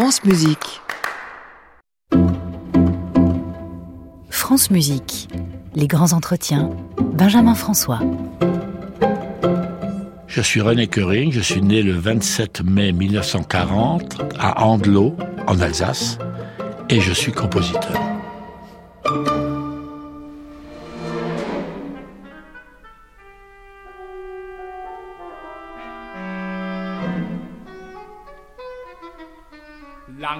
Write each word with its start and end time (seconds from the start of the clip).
France 0.00 0.22
Musique. 0.22 0.80
France 4.30 4.70
Musique. 4.70 5.28
Les 5.74 5.88
grands 5.88 6.12
entretiens. 6.12 6.70
Benjamin 7.14 7.56
François. 7.56 7.98
Je 10.28 10.40
suis 10.40 10.60
René 10.60 10.86
Köring, 10.86 11.32
je 11.32 11.40
suis 11.40 11.62
né 11.62 11.82
le 11.82 11.94
27 11.94 12.62
mai 12.62 12.92
1940 12.92 14.22
à 14.38 14.62
Andelot, 14.64 15.16
en 15.48 15.58
Alsace, 15.58 16.18
et 16.88 17.00
je 17.00 17.12
suis 17.12 17.32
compositeur. 17.32 18.07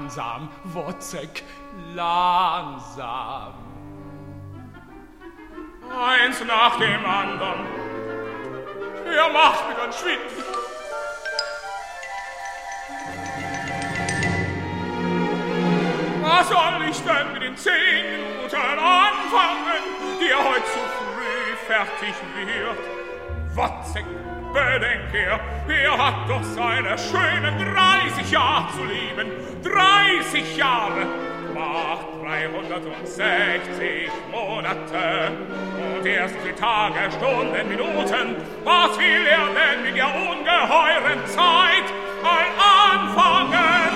Langsam, 0.09 0.49
Wozzeck, 0.65 1.45
langsam. 1.95 3.53
Eins 5.95 6.43
nach 6.47 6.79
dem 6.79 7.05
anderen. 7.05 7.67
Er 9.05 9.29
macht 9.31 9.69
mich 9.69 9.77
ganz 9.77 9.99
schwindlig. 9.99 10.45
Was 16.23 16.49
soll 16.49 16.89
ich 16.89 17.01
denn 17.03 17.33
mit 17.35 17.43
den 17.43 17.57
zehn 17.59 17.75
Minuten 18.11 18.57
anfangen, 18.57 19.83
die 20.23 20.35
heute 20.35 20.65
zu 20.65 20.79
früh 20.97 21.55
fertig 21.67 22.15
wird? 22.35 22.79
Wozzeck, 23.55 24.07
bedenk 24.59 25.15
er, 25.15 25.41
er 25.69 25.99
hat 25.99 26.29
doch 26.29 26.43
seine 26.43 26.97
schönen 26.99 27.75
30 27.75 28.31
Jahre 28.31 28.69
zu 28.73 28.85
leben. 28.85 29.31
30 29.63 30.57
Jahre 30.57 31.07
macht 31.55 32.07
360 32.23 34.11
Monate 34.31 35.33
und 35.97 36.07
erst 36.07 36.37
die 36.47 36.53
Tage, 36.53 37.11
Stunden, 37.13 37.69
Minuten. 37.69 38.37
Was 38.65 38.99
will 38.99 39.27
er 39.27 39.49
denn 39.59 39.85
in 39.87 39.95
der 39.95 40.07
ungeheuren 40.07 41.27
Zeit 41.27 41.89
ein 42.25 42.53
anfangen? 42.59 43.93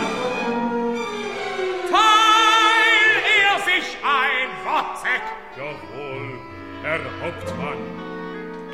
Teil 1.91 3.13
er 3.43 3.57
sich 3.65 3.97
ein 4.03 4.49
Wozzeck, 4.65 5.25
jawohl, 5.57 6.39
Herr 6.83 7.01
Hauptmann. 7.21 7.92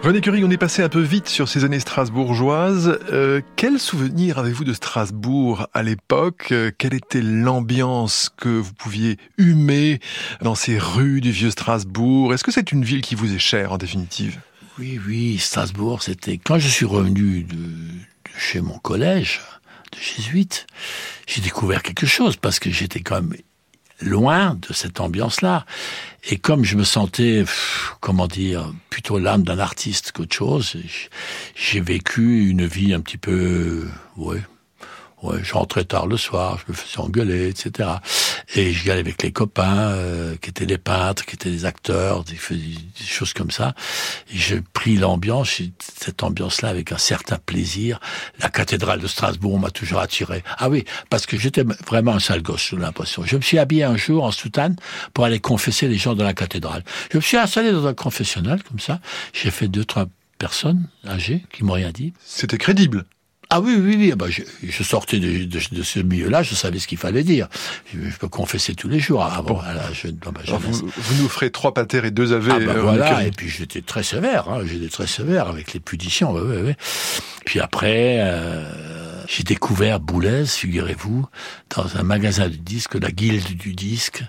René 0.00 0.20
Curie, 0.20 0.44
on 0.44 0.50
est 0.50 0.56
passé 0.56 0.82
un 0.82 0.88
peu 0.88 1.00
vite 1.00 1.28
sur 1.28 1.48
ces 1.48 1.64
années 1.64 1.80
strasbourgeoises. 1.80 3.00
Euh, 3.12 3.41
quel 3.56 3.80
souvenir 3.80 4.38
avez-vous 4.38 4.62
de 4.62 4.72
Strasbourg 4.72 5.66
à 5.74 5.82
l'époque? 5.82 6.54
Quelle 6.78 6.94
était 6.94 7.20
l'ambiance 7.20 8.30
que 8.36 8.48
vous 8.48 8.72
pouviez 8.72 9.16
humer 9.38 9.98
dans 10.41 10.54
ces 10.54 10.78
rues 10.78 11.20
du 11.20 11.32
vieux 11.32 11.50
Strasbourg? 11.50 12.32
Est-ce 12.32 12.44
que 12.44 12.52
c'est 12.52 12.70
une 12.70 12.84
ville 12.84 13.00
qui 13.00 13.16
vous 13.16 13.34
est 13.34 13.41
chère 13.41 13.72
en 13.72 13.76
définitive? 13.76 14.38
Oui, 14.78 15.00
oui, 15.04 15.36
Strasbourg, 15.38 16.00
c'était... 16.00 16.38
Quand 16.38 16.60
je 16.60 16.69
suis 16.69 16.86
revenu 16.86 17.42
de, 17.42 17.56
chez 18.38 18.60
mon 18.60 18.78
collège, 18.78 19.41
de 19.92 19.98
jésuite, 19.98 20.69
j'ai 21.26 21.41
découvert 21.41 21.82
quelque 21.82 22.06
chose, 22.06 22.36
parce 22.36 22.60
que 22.60 22.70
j'étais 22.70 23.00
quand 23.00 23.16
même 23.16 23.34
loin 24.00 24.54
de 24.54 24.72
cette 24.72 25.00
ambiance-là. 25.00 25.66
Et 26.24 26.36
comme 26.36 26.64
je 26.64 26.77
me 26.77 26.84
sentais, 26.84 27.44
comment 28.00 28.27
dire, 28.27 28.72
plutôt 28.91 29.19
l'âme 29.19 29.44
d'un 29.44 29.58
artiste 29.58 30.12
qu'autre 30.12 30.34
chose, 30.34 30.77
j'ai 31.55 31.80
vécu 31.80 32.48
une 32.48 32.66
vie 32.66 32.92
un 32.92 33.00
petit 33.00 33.19
peu, 33.19 33.86
ouais, 34.16 34.42
ouais, 35.22 35.38
je 35.42 35.52
rentrais 35.55 35.84
tard 35.84 36.06
le 36.06 36.16
soir, 36.16 36.58
je 36.64 36.72
me 36.72 36.77
faisais 36.77 36.98
engueuler, 36.98 37.48
etc. 37.48 37.88
Et 38.55 38.72
j'y 38.72 38.91
allais 38.91 39.00
avec 39.00 39.22
les 39.22 39.33
copains, 39.33 39.91
euh, 39.91 40.36
qui 40.36 40.50
étaient 40.50 40.66
des 40.66 40.78
peintres, 40.78 41.25
qui 41.27 41.34
étaient 41.34 41.50
des 41.50 41.64
acteurs, 41.64 42.25
des, 42.25 42.34
des 42.34 43.05
choses 43.05 43.33
comme 43.33 43.50
ça. 43.50 43.75
J'ai 44.31 44.60
pris 44.60 44.97
l'ambiance, 44.97 45.60
cette 45.78 46.22
ambiance-là 46.22 46.69
avec 46.69 46.93
un 46.93 46.98
certain 46.98 47.38
plaisir. 47.38 48.00
La 48.41 48.48
cathédrale 48.48 49.00
de 49.00 49.06
Strasbourg 49.06 49.59
m'a 49.59 49.70
toujours 49.70 50.00
attiré. 50.00 50.43
Ah 50.59 50.69
oui, 50.69 50.84
parce 51.10 51.26
que 51.26 51.37
j'étais 51.38 51.64
vraiment 51.87 52.12
un 52.12 52.20
sale 52.20 52.43
gosse, 52.43 52.69
j'ai 52.70 52.76
l'impression. 52.76 53.22
Je 53.25 53.37
me 53.37 53.43
suis 53.43 53.59
habillé 53.59 53.84
un 53.84 53.97
jour 53.97 54.25
en 54.25 54.32
soutane 54.32 54.76
pour 55.14 55.25
aller 55.25 55.41
confesser 55.41 55.88
les 55.88 55.98
gens 55.98 56.14
dans 56.14 56.25
la 56.25 56.34
cathédrale. 56.34 56.84
Je 57.12 57.19
me 57.19 57.22
suis 57.22 57.37
installé 57.37 57.72
dans 57.72 57.87
un 57.87 57.94
confessionnal, 57.94 58.62
comme 58.62 58.81
ça. 58.81 59.00
J'ai 59.32 59.50
fait 59.50 59.69
deux, 59.69 59.84
trois 59.84 60.06
personnes 60.38 60.88
âgées 61.06 61.44
qui 61.53 61.64
m'ont 61.64 61.75
rien 61.75 61.91
dit. 61.91 62.12
C'était 62.25 62.59
crédible. 62.59 63.04
Ah 63.50 63.60
oui, 63.60 63.76
oui, 63.78 63.97
oui. 63.97 64.10
ah 64.12 64.16
bah, 64.16 64.26
je, 64.28 64.42
je 64.62 64.82
sortais 64.82 65.19
de, 65.20 65.44
de, 65.44 65.60
de 65.72 65.82
ce 65.82 66.00
milieu-là, 66.00 66.42
je 66.42 66.54
savais 66.54 66.78
ce 66.78 66.86
qu'il 66.86 66.98
fallait 66.98 67.25
dire. 67.25 67.48
Je, 67.92 68.10
je 68.10 68.16
peux 68.19 68.28
confesser 68.28 68.75
tous 68.75 68.88
les 68.88 69.00
jours 69.00 69.25
avant, 69.25 69.60
à 69.60 69.72
la 69.72 69.91
jeune, 69.92 70.16
dans 70.16 70.32
ma 70.32 70.42
vous, 70.59 70.91
vous 70.94 71.22
nous 71.22 71.28
ferez 71.28 71.50
trois 71.50 71.72
pâtés 71.72 72.04
et 72.04 72.10
deux 72.10 72.34
avés. 72.34 72.53
Ah 72.53 72.56
euh, 72.56 72.66
René 72.69 72.81
voilà, 72.81 73.25
et 73.25 73.31
puis 73.31 73.48
j'étais 73.48 73.81
très 73.81 74.03
sévère, 74.03 74.50
hein, 74.50 74.60
j'étais 74.66 74.88
très 74.88 75.06
sévère 75.06 75.48
avec 75.48 75.72
les 75.72 75.81
punitions, 75.81 76.32
ouais, 76.32 76.42
ouais, 76.42 76.62
ouais. 76.62 76.76
Puis 77.47 77.60
après, 77.60 78.19
euh, 78.20 78.70
j'ai 79.26 79.44
découvert 79.44 79.98
Boulez, 79.98 80.44
figurez-vous, 80.44 81.26
dans 81.75 81.97
un 81.97 82.03
magasin 82.03 82.48
de 82.48 82.54
disques, 82.54 82.97
la 82.97 83.10
guilde 83.10 83.56
du 83.56 83.75
disque, 83.75 84.25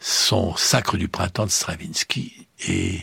son 0.00 0.56
sacre 0.56 0.96
du 0.96 1.08
printemps 1.08 1.46
de 1.46 1.50
Stravinsky, 1.50 2.46
et 2.66 3.00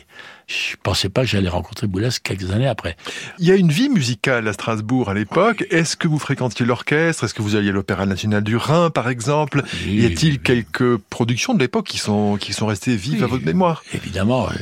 je 0.72 0.76
pensais 0.84 1.10
pas 1.10 1.22
que 1.22 1.28
j'allais 1.28 1.50
rencontrer 1.50 1.88
Boulez 1.88 2.10
quelques 2.24 2.52
années 2.52 2.68
après. 2.68 2.98
Il 3.40 3.48
y 3.48 3.52
a 3.52 3.56
une 3.56 3.72
vie 3.72 3.90
musicale 3.90 4.48
à 4.48 4.54
Strasbourg 4.54 5.10
à 5.10 5.14
l'époque. 5.14 5.66
Est-ce 5.70 5.96
que 5.96 6.08
vous 6.08 6.20
fréquentiez 6.20 6.66
l'orchestre? 6.66 7.24
Est-ce 7.24 7.34
que 7.34 7.42
vous 7.42 7.56
alliez 7.56 7.70
à 7.70 7.74
l'Opéra 7.74 8.06
national 8.06 8.44
du 8.44 8.58
Rhin, 8.58 8.90
par 8.90 9.10
exemple? 9.10 9.64
Oui, 9.86 9.94
Y 10.02 10.06
a-t-il 10.08 10.34
oui. 10.34 10.40
quelques 10.44 10.98
productions 10.98 11.54
de 11.54 11.60
l'époque 11.60 11.86
qui 11.88 11.98
sont, 11.98 12.38
qui 12.38 12.54
sont 12.54 12.66
restées 12.66 12.96
vives 12.96 13.22
à 13.24 13.26
Oui. 13.26 13.32
votre 13.32 13.46
mémoire? 13.46 13.84
Évidemment, 13.94 14.50
euh, 14.50 14.54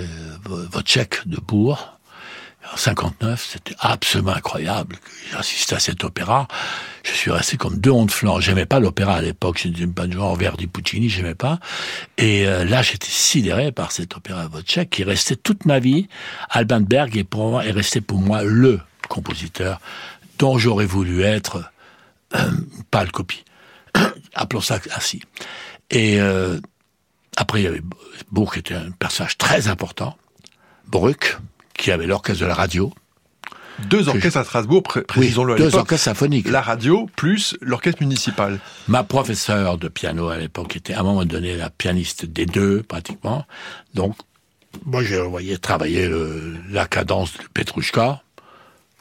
vo- 0.46 0.64
votre 0.72 0.90
chèque 0.90 1.28
de 1.28 1.38
Bourg, 1.38 1.98
en 2.74 2.78
59, 2.78 3.48
c'était 3.52 3.76
absolument 3.80 4.34
incroyable. 4.36 4.98
J'ai 5.32 5.38
assisté 5.38 5.76
à 5.76 5.80
cet 5.80 6.04
opéra. 6.04 6.48
Je 7.04 7.12
suis 7.12 7.32
resté 7.32 7.58
comme 7.58 7.78
deux 7.78 7.92
ondes 7.92 8.12
flancs. 8.12 8.40
J'aimais 8.40 8.66
pas 8.66 8.80
l'opéra 8.80 9.16
à 9.16 9.22
l'époque. 9.22 9.60
Je 9.62 9.70
n'étais 9.70 9.88
pas 9.88 10.08
de 10.08 10.14
genre 10.14 10.36
Verdi, 10.36 10.68
Puccini, 10.68 11.10
j'aimais 11.10 11.36
pas. 11.36 11.60
Et 12.18 12.48
euh, 12.48 12.66
là, 12.66 12.82
j'étais 12.82 13.10
sidéré 13.10 13.72
par 13.72 13.92
cet 13.92 14.16
opéra 14.16 14.48
Wojciech 14.48 14.90
qui 14.90 15.04
restait 15.04 15.36
toute 15.36 15.66
ma 15.66 15.80
vie. 15.80 16.08
Alban 16.50 16.82
Berg 16.82 17.16
est, 17.18 17.24
pour 17.24 17.62
est 17.62 17.72
resté 17.72 18.02
pour 18.02 18.20
moi 18.20 18.44
le 18.44 18.80
compositeur 19.08 19.80
dont 20.38 20.58
j'aurais 20.58 20.86
voulu 20.86 21.22
être 21.22 21.72
euh, 22.36 22.52
une 22.52 22.84
pâle 22.92 23.12
copie. 23.12 23.44
Appelons 24.34 24.62
ça 24.62 24.80
ainsi. 24.96 25.22
Et 25.90 26.20
euh, 26.20 26.60
après, 27.36 27.62
il 27.62 27.64
y 27.64 27.68
avait 27.68 27.82
Bourg 28.32 28.54
qui 28.54 28.60
était 28.60 28.76
un 28.76 28.92
personnage 28.92 29.38
très 29.38 29.68
important. 29.68 30.18
Bruck, 30.88 31.38
qui 31.74 31.92
avait 31.92 32.08
l'orchestre 32.08 32.42
de 32.42 32.48
la 32.48 32.56
radio. 32.56 32.94
Deux 33.88 34.10
orchestres 34.10 34.38
à 34.38 34.44
Strasbourg, 34.44 34.84
pré- 34.84 35.02
précisons-le 35.04 35.56
deux 35.56 35.76
orchestres 35.76 36.04
symphoniques. 36.06 36.50
La 36.50 36.62
radio 36.62 37.10
plus 37.16 37.56
l'orchestre 37.62 38.02
municipal. 38.02 38.60
Ma 38.88 39.04
professeure 39.04 39.78
de 39.78 39.88
piano 39.88 40.30
à 40.30 40.38
l'époque 40.38 40.76
était 40.76 40.94
à 40.94 41.00
un 41.00 41.04
moment 41.04 41.26
donné 41.26 41.56
la 41.56 41.70
pianiste 41.70 42.26
des 42.26 42.46
deux, 42.46 42.84
pratiquement. 42.84 43.46
Donc, 43.94 44.16
moi, 44.86 45.04
je 45.04 45.16
voyais 45.16 45.58
travailler 45.58 46.08
le- 46.08 46.56
la 46.70 46.86
cadence 46.86 47.34
de 47.34 47.44
Petrouchka. 47.54 48.22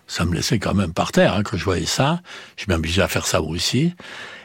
Ça 0.06 0.24
me 0.24 0.34
laissait 0.34 0.58
quand 0.58 0.72
même 0.72 0.94
par 0.94 1.12
terre 1.12 1.34
hein, 1.34 1.42
quand 1.42 1.58
je 1.58 1.64
voyais 1.64 1.84
ça. 1.84 2.22
Je 2.56 2.64
m'amusais 2.68 3.02
à 3.02 3.08
faire 3.08 3.26
ça 3.26 3.42
aussi. 3.42 3.94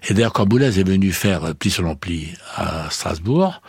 Et 0.09 0.13
d'ailleurs, 0.13 0.33
quand 0.33 0.45
Boulez 0.45 0.77
est 0.77 0.83
venu 0.83 1.13
faire 1.13 1.55
Pli 1.55 1.71
sur 1.71 1.83
l'ampli 1.83 2.33
à 2.57 2.89
Strasbourg, 2.89 3.61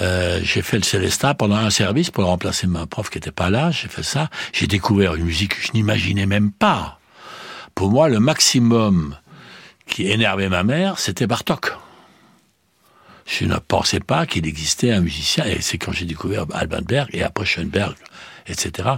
euh, 0.00 0.40
j'ai 0.42 0.62
fait 0.62 0.76
le 0.76 0.84
Célestat 0.84 1.34
pendant 1.34 1.56
un 1.56 1.70
service 1.70 2.10
pour 2.10 2.24
remplacer 2.24 2.66
ma 2.66 2.86
prof 2.86 3.10
qui 3.10 3.18
était 3.18 3.30
pas 3.30 3.50
là. 3.50 3.70
J'ai 3.70 3.88
fait 3.88 4.02
ça. 4.02 4.30
J'ai 4.52 4.66
découvert 4.66 5.14
une 5.14 5.24
musique 5.24 5.56
que 5.56 5.66
je 5.66 5.72
n'imaginais 5.72 6.26
même 6.26 6.52
pas. 6.52 6.98
Pour 7.74 7.90
moi, 7.90 8.08
le 8.08 8.20
maximum 8.20 9.16
qui 9.86 10.10
énervait 10.10 10.48
ma 10.48 10.62
mère, 10.62 10.98
c'était 10.98 11.26
Bartok. 11.26 11.72
Je 13.26 13.44
ne 13.44 13.56
pensais 13.56 14.00
pas 14.00 14.26
qu'il 14.26 14.46
existait 14.46 14.90
un 14.90 15.00
musicien, 15.00 15.44
et 15.44 15.60
c'est 15.60 15.76
quand 15.76 15.92
j'ai 15.92 16.06
découvert 16.06 16.46
Alban 16.52 16.80
Berg, 16.82 17.10
et 17.12 17.22
après 17.22 17.44
Schoenberg, 17.44 17.94
etc., 18.46 18.88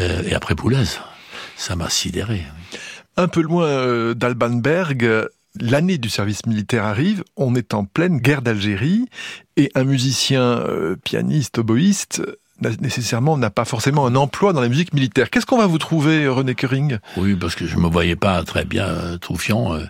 euh, 0.00 0.22
et 0.24 0.34
après 0.34 0.54
Boulez. 0.54 0.84
Ça 1.56 1.74
m'a 1.74 1.90
sidéré. 1.90 2.42
Un 3.16 3.26
peu 3.26 3.40
loin 3.40 3.66
euh, 3.66 4.14
d'Albanberg, 4.14 5.04
euh, 5.04 5.28
l'année 5.60 5.98
du 5.98 6.08
service 6.08 6.46
militaire 6.46 6.84
arrive, 6.84 7.24
on 7.36 7.56
est 7.56 7.74
en 7.74 7.84
pleine 7.84 8.18
guerre 8.18 8.42
d'Algérie, 8.42 9.06
et 9.58 9.70
un 9.74 9.84
musicien 9.84 10.40
euh, 10.42 10.96
pianiste, 11.02 11.58
oboïste, 11.58 12.22
nécessairement 12.80 13.36
n'a 13.36 13.50
pas 13.50 13.64
forcément 13.64 14.06
un 14.06 14.16
emploi 14.16 14.52
dans 14.52 14.60
la 14.60 14.68
musique 14.68 14.92
militaire. 14.92 15.30
Qu'est-ce 15.30 15.46
qu'on 15.46 15.58
va 15.58 15.66
vous 15.66 15.78
trouver, 15.78 16.24
euh, 16.24 16.32
René 16.32 16.54
Curing 16.54 16.98
Oui, 17.16 17.34
parce 17.36 17.54
que 17.54 17.66
je 17.66 17.76
me 17.76 17.86
voyais 17.88 18.16
pas 18.16 18.42
très 18.44 18.64
bien 18.64 18.86
euh, 18.86 19.16
Troufion. 19.18 19.74
euh, 19.74 19.84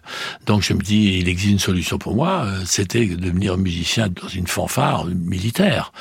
donc 0.47 0.63
je 0.63 0.75
me 0.75 0.81
dis, 0.83 1.19
il 1.21 1.29
existe 1.29 1.53
une 1.53 1.59
solution 1.59 1.97
pour 1.99 2.15
moi. 2.15 2.45
euh, 2.45 2.63
C'était 2.67 3.07
de 3.07 3.15
devenir 3.17 3.57
musicien 3.57 4.09
dans 4.09 4.29
une 4.29 4.47
fanfare 4.47 5.07
militaire. 5.07 5.93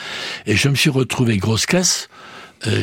Et 0.45 0.55
je 0.55 0.67
me 0.69 0.75
suis 0.75 0.89
retrouvé 0.89 1.37
grosse 1.37 1.65
caisse 1.65 2.09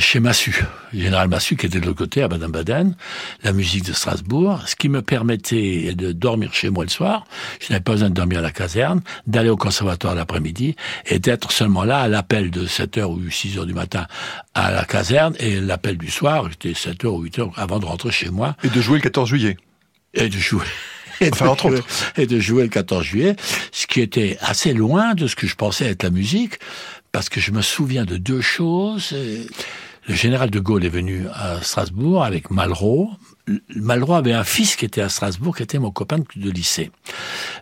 chez 0.00 0.20
Massu, 0.20 0.64
général 0.92 1.28
Massu 1.28 1.56
qui 1.56 1.66
était 1.66 1.80
de 1.80 1.86
l'autre 1.86 1.98
côté 1.98 2.22
à 2.22 2.28
Baden-Baden, 2.28 2.94
la 3.42 3.52
musique 3.52 3.84
de 3.84 3.92
Strasbourg, 3.92 4.62
ce 4.66 4.76
qui 4.76 4.88
me 4.88 5.02
permettait 5.02 5.94
de 5.94 6.12
dormir 6.12 6.54
chez 6.54 6.70
moi 6.70 6.84
le 6.84 6.90
soir, 6.90 7.26
je 7.60 7.72
n'avais 7.72 7.82
pas 7.82 7.92
besoin 7.92 8.10
de 8.10 8.14
dormir 8.14 8.38
à 8.38 8.42
la 8.42 8.50
caserne, 8.50 9.02
d'aller 9.26 9.50
au 9.50 9.56
conservatoire 9.56 10.14
l'après-midi 10.14 10.76
et 11.06 11.18
d'être 11.18 11.50
seulement 11.52 11.84
là 11.84 11.98
à 11.98 12.08
l'appel 12.08 12.50
de 12.50 12.66
7h 12.66 13.04
ou 13.04 13.20
6h 13.20 13.66
du 13.66 13.74
matin 13.74 14.06
à 14.54 14.70
la 14.70 14.84
caserne 14.84 15.34
et 15.38 15.60
l'appel 15.60 15.98
du 15.98 16.10
soir, 16.10 16.48
j'étais 16.48 16.72
7h 16.72 17.06
ou 17.06 17.24
8h 17.24 17.52
avant 17.56 17.78
de 17.78 17.86
rentrer 17.86 18.10
chez 18.10 18.30
moi. 18.30 18.56
Et 18.62 18.68
de 18.68 18.80
jouer 18.80 18.98
le 18.98 19.02
14 19.02 19.28
juillet. 19.28 19.56
Et 20.14 20.28
de 20.28 20.38
jouer. 20.38 20.64
Et, 21.20 21.30
enfin, 21.32 21.48
entre 21.48 21.66
autres. 21.66 21.86
et 22.16 22.26
de 22.26 22.40
jouer 22.40 22.62
le 22.64 22.68
14 22.68 23.04
juillet, 23.04 23.36
ce 23.72 23.86
qui 23.86 24.00
était 24.00 24.36
assez 24.40 24.72
loin 24.72 25.14
de 25.14 25.26
ce 25.26 25.36
que 25.36 25.46
je 25.46 25.54
pensais 25.54 25.86
être 25.86 26.02
la 26.02 26.10
musique, 26.10 26.58
parce 27.14 27.28
que 27.28 27.38
je 27.38 27.52
me 27.52 27.62
souviens 27.62 28.04
de 28.04 28.16
deux 28.16 28.40
choses. 28.40 29.14
Le 30.08 30.14
général 30.16 30.50
de 30.50 30.58
Gaulle 30.58 30.84
est 30.84 30.88
venu 30.88 31.26
à 31.32 31.62
Strasbourg 31.62 32.24
avec 32.24 32.50
Malraux. 32.50 33.08
Malraux 33.76 34.14
avait 34.14 34.32
un 34.32 34.42
fils 34.42 34.74
qui 34.74 34.84
était 34.84 35.00
à 35.00 35.08
Strasbourg, 35.08 35.56
qui 35.56 35.62
était 35.62 35.78
mon 35.78 35.92
copain 35.92 36.18
de 36.34 36.50
lycée. 36.50 36.90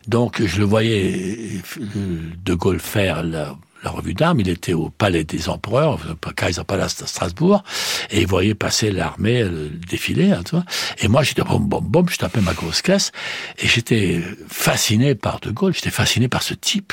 Donc 0.08 0.42
je 0.42 0.58
le 0.58 0.64
voyais 0.64 1.60
de 1.82 2.54
Gaulle 2.54 2.80
faire 2.80 3.22
la 3.22 3.54
la 3.82 3.90
revue 3.90 4.14
d'armes, 4.14 4.40
il 4.40 4.48
était 4.48 4.72
au 4.72 4.90
palais 4.90 5.24
des 5.24 5.48
empereurs, 5.48 5.98
Kaiser 6.36 6.64
Palace 6.64 7.02
à 7.02 7.06
Strasbourg, 7.06 7.64
et 8.10 8.20
il 8.20 8.26
voyait 8.26 8.54
passer 8.54 8.90
l'armée 8.90 9.42
le 9.42 9.70
défiler, 9.70 10.32
hein, 10.32 10.42
tu 10.44 10.52
vois. 10.52 10.64
Et 11.00 11.08
moi, 11.08 11.22
j'étais 11.22 11.42
bom, 11.42 11.58
bom, 11.58 11.80
bom, 11.82 12.06
je 12.08 12.16
tapais 12.16 12.40
ma 12.40 12.54
grosse 12.54 12.82
caisse, 12.82 13.12
et 13.58 13.66
j'étais 13.66 14.22
fasciné 14.48 15.14
par 15.14 15.40
De 15.40 15.50
Gaulle, 15.50 15.74
j'étais 15.74 15.90
fasciné 15.90 16.28
par 16.28 16.42
ce 16.42 16.54
type. 16.54 16.92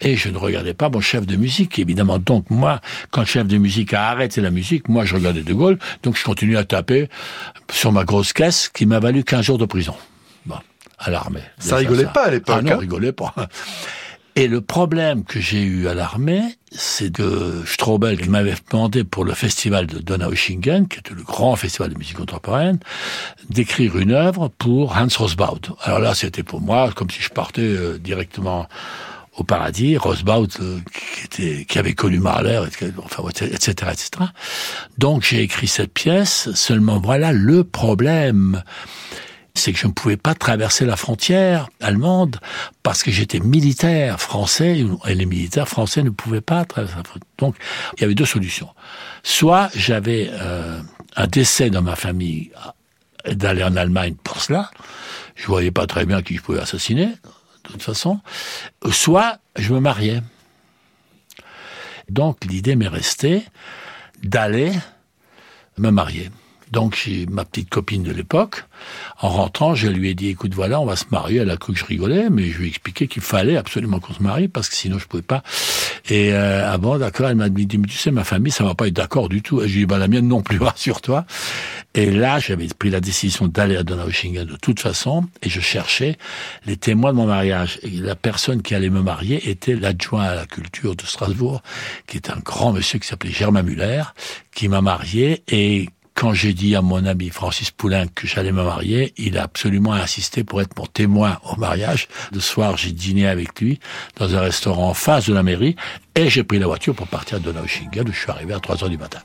Et 0.00 0.16
je 0.16 0.28
ne 0.28 0.38
regardais 0.38 0.74
pas 0.74 0.88
mon 0.88 1.00
chef 1.00 1.26
de 1.26 1.36
musique, 1.36 1.78
évidemment. 1.78 2.18
Donc 2.18 2.48
moi, 2.50 2.80
quand 3.10 3.20
le 3.20 3.26
chef 3.26 3.46
de 3.46 3.58
musique 3.58 3.92
a 3.92 4.08
arrêté 4.08 4.40
la 4.40 4.50
musique, 4.50 4.88
moi, 4.88 5.04
je 5.04 5.14
regardais 5.14 5.42
De 5.42 5.52
Gaulle, 5.52 5.78
donc 6.02 6.16
je 6.16 6.24
continuais 6.24 6.56
à 6.58 6.64
taper 6.64 7.08
sur 7.70 7.92
ma 7.92 8.04
grosse 8.04 8.32
caisse, 8.32 8.68
qui 8.68 8.86
m'a 8.86 8.98
valu 8.98 9.24
15 9.24 9.44
jours 9.44 9.58
de 9.58 9.66
prison. 9.66 9.94
Bon, 10.46 10.56
à 10.98 11.10
l'armée. 11.10 11.42
Ça 11.58 11.76
rigolait 11.76 12.06
pas 12.06 12.26
à 12.26 12.30
l'époque. 12.30 12.56
Ah 12.58 12.62
non, 12.62 12.72
hein 12.72 12.78
rigolait 12.78 13.12
pas. 13.12 13.34
Et 14.40 14.48
le 14.48 14.62
problème 14.62 15.22
que 15.24 15.38
j'ai 15.38 15.60
eu 15.60 15.86
à 15.86 15.92
l'armée, 15.92 16.40
c'est 16.72 17.12
que 17.12 17.62
Strobel, 17.66 18.18
qui 18.18 18.30
m'avait 18.30 18.54
demandé 18.70 19.04
pour 19.04 19.26
le 19.26 19.34
festival 19.34 19.86
de 19.86 19.98
Donaueschingen, 19.98 20.88
qui 20.88 20.98
était 20.98 21.12
le 21.12 21.22
grand 21.22 21.56
festival 21.56 21.92
de 21.92 21.98
musique 21.98 22.16
contemporaine, 22.16 22.78
d'écrire 23.50 23.98
une 23.98 24.12
œuvre 24.12 24.48
pour 24.48 24.96
Hans 24.96 25.08
Rosbaud. 25.14 25.76
Alors 25.82 25.98
là, 25.98 26.14
c'était 26.14 26.42
pour 26.42 26.62
moi 26.62 26.90
comme 26.96 27.10
si 27.10 27.20
je 27.20 27.28
partais 27.28 27.60
euh, 27.60 27.98
directement 27.98 28.66
au 29.36 29.44
paradis. 29.44 29.98
Rosbaud, 29.98 30.46
euh, 30.60 30.78
qui, 30.90 31.24
était, 31.26 31.64
qui 31.66 31.78
avait 31.78 31.92
connu 31.92 32.18
Mahler, 32.18 32.62
enfin, 33.04 33.22
etc., 33.28 33.90
etc. 33.92 34.08
Donc 34.96 35.22
j'ai 35.22 35.42
écrit 35.42 35.68
cette 35.68 35.92
pièce. 35.92 36.48
Seulement, 36.54 36.98
voilà 36.98 37.32
le 37.32 37.62
problème 37.62 38.62
c'est 39.54 39.72
que 39.72 39.78
je 39.78 39.86
ne 39.86 39.92
pouvais 39.92 40.16
pas 40.16 40.34
traverser 40.34 40.84
la 40.84 40.96
frontière 40.96 41.68
allemande 41.80 42.38
parce 42.82 43.02
que 43.02 43.10
j'étais 43.10 43.40
militaire 43.40 44.20
français 44.20 44.84
et 45.06 45.14
les 45.14 45.26
militaires 45.26 45.68
français 45.68 46.02
ne 46.02 46.10
pouvaient 46.10 46.40
pas 46.40 46.64
traverser 46.64 46.96
la 46.96 47.04
frontière. 47.04 47.30
Donc, 47.38 47.56
il 47.96 48.02
y 48.02 48.04
avait 48.04 48.14
deux 48.14 48.26
solutions. 48.26 48.68
Soit 49.22 49.70
j'avais 49.74 50.30
euh, 50.32 50.80
un 51.16 51.26
décès 51.26 51.70
dans 51.70 51.82
ma 51.82 51.96
famille 51.96 52.50
d'aller 53.26 53.62
en 53.62 53.76
Allemagne 53.76 54.14
pour 54.22 54.40
cela, 54.40 54.70
je 55.34 55.46
voyais 55.46 55.70
pas 55.70 55.86
très 55.86 56.06
bien 56.06 56.22
qui 56.22 56.36
je 56.36 56.42
pouvais 56.42 56.60
assassiner, 56.60 57.06
de 57.06 57.72
toute 57.72 57.82
façon, 57.82 58.20
soit 58.90 59.38
je 59.56 59.72
me 59.72 59.80
mariais. 59.80 60.22
Donc 62.08 62.44
l'idée 62.44 62.76
m'est 62.76 62.88
restée 62.88 63.44
d'aller 64.22 64.72
me 65.78 65.90
marier. 65.90 66.30
Donc 66.70 66.96
j'ai 66.96 67.26
ma 67.26 67.44
petite 67.44 67.68
copine 67.68 68.02
de 68.02 68.12
l'époque. 68.12 68.64
En 69.20 69.28
rentrant, 69.28 69.74
je 69.74 69.88
lui 69.88 70.08
ai 70.08 70.14
dit 70.14 70.28
écoute 70.28 70.54
voilà, 70.54 70.80
on 70.80 70.86
va 70.86 70.96
se 70.96 71.06
marier. 71.10 71.40
Elle 71.40 71.50
a 71.50 71.56
cru 71.56 71.72
que 71.72 71.78
je 71.78 71.84
rigolais, 71.84 72.30
mais 72.30 72.44
je 72.44 72.58
lui 72.58 72.66
ai 72.66 72.68
expliqué 72.68 73.08
qu'il 73.08 73.22
fallait 73.22 73.56
absolument 73.56 73.98
qu'on 73.98 74.14
se 74.14 74.22
marie 74.22 74.48
parce 74.48 74.68
que 74.68 74.76
sinon 74.76 74.98
je 74.98 75.06
pouvais 75.06 75.22
pas. 75.22 75.42
Et 76.08 76.32
euh, 76.32 76.70
ah 76.72 76.78
d'accord, 76.98 77.28
elle 77.28 77.36
m'a 77.36 77.48
dit 77.48 77.66
mais 77.78 77.86
tu 77.86 77.96
sais 77.96 78.10
ma 78.10 78.24
famille 78.24 78.52
ça 78.52 78.64
va 78.64 78.74
pas 78.74 78.86
être 78.86 78.94
d'accord 78.94 79.28
du 79.28 79.42
tout. 79.42 79.62
Et 79.62 79.68
j'ai 79.68 79.80
dit 79.80 79.86
bah 79.86 79.98
la 79.98 80.08
mienne 80.08 80.28
non 80.28 80.42
plus, 80.42 80.58
rassure-toi. 80.62 81.26
Et 81.94 82.10
là 82.10 82.38
j'avais 82.38 82.68
pris 82.68 82.90
la 82.90 83.00
décision 83.00 83.48
d'aller 83.48 83.76
à 83.76 83.82
Donaueschingen 83.82 84.44
de 84.44 84.56
toute 84.56 84.80
façon 84.80 85.26
et 85.42 85.48
je 85.48 85.60
cherchais 85.60 86.16
les 86.66 86.76
témoins 86.76 87.12
de 87.12 87.16
mon 87.16 87.26
mariage. 87.26 87.80
Et 87.82 87.90
la 87.90 88.14
personne 88.14 88.62
qui 88.62 88.74
allait 88.74 88.90
me 88.90 89.02
marier 89.02 89.50
était 89.50 89.74
l'adjoint 89.74 90.22
à 90.22 90.34
la 90.34 90.46
culture 90.46 90.94
de 90.94 91.02
Strasbourg, 91.02 91.62
qui 92.06 92.16
est 92.16 92.30
un 92.30 92.38
grand 92.38 92.72
monsieur 92.72 92.98
qui 92.98 93.08
s'appelait 93.08 93.32
Germain 93.32 93.62
Muller, 93.62 94.02
qui 94.54 94.68
m'a 94.68 94.80
marié 94.80 95.42
et 95.48 95.88
quand 96.14 96.34
j'ai 96.34 96.52
dit 96.52 96.76
à 96.76 96.82
mon 96.82 97.06
ami 97.06 97.30
Francis 97.30 97.70
Poulain 97.70 98.06
que 98.06 98.26
j'allais 98.26 98.52
me 98.52 98.62
marier, 98.62 99.14
il 99.16 99.38
a 99.38 99.44
absolument 99.44 99.92
insisté 99.92 100.44
pour 100.44 100.60
être 100.60 100.76
mon 100.76 100.86
témoin 100.86 101.38
au 101.50 101.56
mariage. 101.56 102.08
Le 102.32 102.40
soir, 102.40 102.76
j'ai 102.76 102.92
dîné 102.92 103.26
avec 103.26 103.60
lui 103.60 103.80
dans 104.16 104.34
un 104.34 104.40
restaurant 104.40 104.90
en 104.90 104.94
face 104.94 105.28
de 105.28 105.34
la 105.34 105.42
mairie 105.42 105.76
et 106.14 106.28
j'ai 106.28 106.44
pris 106.44 106.58
la 106.58 106.66
voiture 106.66 106.94
pour 106.94 107.06
partir 107.06 107.40
de 107.40 107.44
Donaueschingen 107.44 108.08
où 108.08 108.12
je 108.12 108.18
suis 108.18 108.30
arrivé 108.30 108.52
à 108.52 108.60
3 108.60 108.84
heures 108.84 108.90
du 108.90 108.98
matin. 108.98 109.20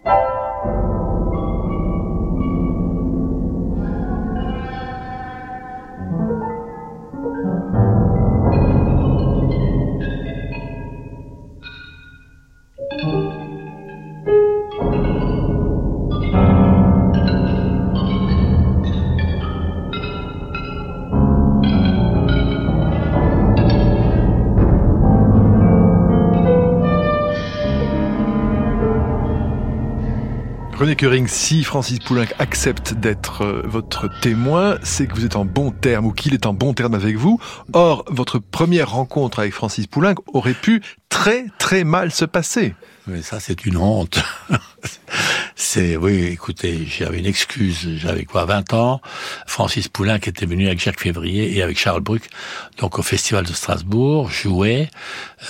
René 30.85 30.95
Curing, 30.95 31.27
si 31.27 31.63
Francis 31.63 31.97
Poulenc 31.97 32.27
accepte 32.37 32.93
d'être 32.93 33.41
euh, 33.41 33.63
votre 33.65 34.07
témoin, 34.21 34.77
c'est 34.83 35.07
que 35.07 35.15
vous 35.15 35.25
êtes 35.25 35.35
en 35.35 35.43
bon 35.43 35.71
terme 35.71 36.05
ou 36.05 36.11
qu'il 36.11 36.35
est 36.35 36.45
en 36.45 36.53
bon 36.53 36.75
terme 36.75 36.93
avec 36.93 37.15
vous. 37.15 37.39
Or, 37.73 38.05
votre 38.07 38.37
première 38.37 38.91
rencontre 38.91 39.39
avec 39.39 39.51
Francis 39.51 39.87
Poulenc 39.87 40.13
aurait 40.31 40.53
pu 40.53 40.83
très 41.09 41.47
très 41.57 41.83
mal 41.83 42.11
se 42.11 42.23
passer. 42.23 42.75
Mais 43.07 43.23
ça, 43.23 43.39
c'est 43.39 43.65
une 43.65 43.77
honte. 43.77 44.23
c'est, 45.55 45.97
oui, 45.97 46.25
écoutez, 46.25 46.85
j'avais 46.85 47.17
une 47.17 47.25
excuse. 47.25 47.97
J'avais 47.97 48.25
quoi, 48.25 48.45
20 48.45 48.73
ans? 48.73 49.01
Francis 49.47 49.87
Poulenc 49.87 50.17
était 50.17 50.45
venu 50.45 50.67
avec 50.67 50.79
Jacques 50.79 51.01
Février 51.01 51.57
et 51.57 51.63
avec 51.63 51.79
Charles 51.79 52.01
Bruck, 52.01 52.29
donc 52.77 52.99
au 52.99 53.01
Festival 53.01 53.43
de 53.43 53.53
Strasbourg, 53.53 54.29
jouer 54.29 54.89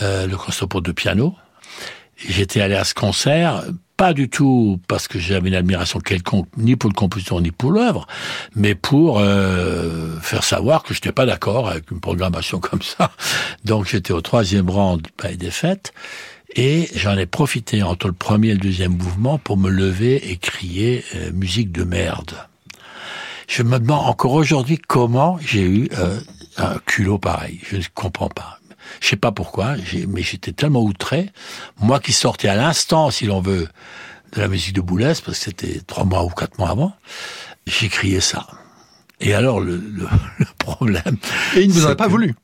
euh, 0.01 0.27
le 0.27 0.37
concerto 0.37 0.79
de 0.79 0.93
piano. 0.93 1.35
J'étais 2.15 2.61
allé 2.61 2.75
à 2.75 2.85
ce 2.85 2.93
concert 2.93 3.65
pas 3.97 4.13
du 4.13 4.29
tout 4.29 4.79
parce 4.87 5.07
que 5.07 5.19
j'avais 5.19 5.49
une 5.49 5.55
admiration 5.55 5.99
quelconque 5.99 6.47
ni 6.57 6.75
pour 6.75 6.89
le 6.89 6.95
compositeur 6.95 7.41
ni 7.41 7.51
pour 7.51 7.71
l'œuvre, 7.71 8.07
mais 8.55 8.75
pour 8.75 9.19
euh, 9.19 10.19
faire 10.19 10.43
savoir 10.43 10.83
que 10.83 10.93
je 10.93 10.99
n'étais 10.99 11.11
pas 11.11 11.25
d'accord 11.25 11.69
avec 11.69 11.91
une 11.91 11.99
programmation 11.99 12.59
comme 12.59 12.81
ça. 12.81 13.11
Donc 13.63 13.85
j'étais 13.85 14.13
au 14.13 14.21
troisième 14.21 14.69
rang 14.69 14.97
du 14.97 15.09
Palais 15.15 15.37
des 15.37 15.51
Fêtes 15.51 15.93
et 16.55 16.89
j'en 16.95 17.17
ai 17.17 17.25
profité 17.25 17.83
entre 17.83 18.07
le 18.07 18.13
premier 18.13 18.49
et 18.49 18.53
le 18.53 18.59
deuxième 18.59 18.95
mouvement 18.97 19.37
pour 19.37 19.57
me 19.57 19.69
lever 19.69 20.31
et 20.31 20.37
crier 20.37 21.03
euh, 21.15 21.31
musique 21.31 21.71
de 21.71 21.83
merde. 21.83 22.35
Je 23.47 23.63
me 23.63 23.79
demande 23.79 24.07
encore 24.07 24.33
aujourd'hui 24.33 24.77
comment 24.77 25.37
j'ai 25.39 25.61
eu 25.61 25.89
euh, 25.97 26.19
un 26.57 26.77
culot 26.85 27.17
pareil. 27.17 27.59
Je 27.69 27.77
ne 27.77 27.83
comprends 27.93 28.29
pas. 28.29 28.59
Je 29.01 29.07
sais 29.07 29.15
pas 29.15 29.31
pourquoi, 29.31 29.75
mais 30.07 30.21
j'étais 30.21 30.51
tellement 30.51 30.81
outré. 30.81 31.31
Moi 31.79 31.99
qui 31.99 32.13
sortais 32.13 32.47
à 32.47 32.55
l'instant, 32.55 33.11
si 33.11 33.25
l'on 33.25 33.41
veut, 33.41 33.67
de 34.33 34.41
la 34.41 34.47
musique 34.47 34.73
de 34.73 34.81
Boulez, 34.81 35.05
parce 35.05 35.21
que 35.21 35.33
c'était 35.33 35.81
trois 35.81 36.03
mois 36.03 36.23
ou 36.23 36.29
quatre 36.29 36.57
mois 36.57 36.69
avant, 36.69 36.93
j'ai 37.65 37.89
crié 37.89 38.19
ça. 38.19 38.47
Et 39.21 39.33
alors, 39.33 39.59
le, 39.59 39.77
le, 39.77 40.07
le 40.39 40.45
problème... 40.57 41.17
Et 41.55 41.61
il 41.61 41.69
ne 41.69 41.73
vous 41.73 41.85
en 41.85 41.91
a 41.91 41.95
pas 41.95 42.07
voulu 42.07 42.35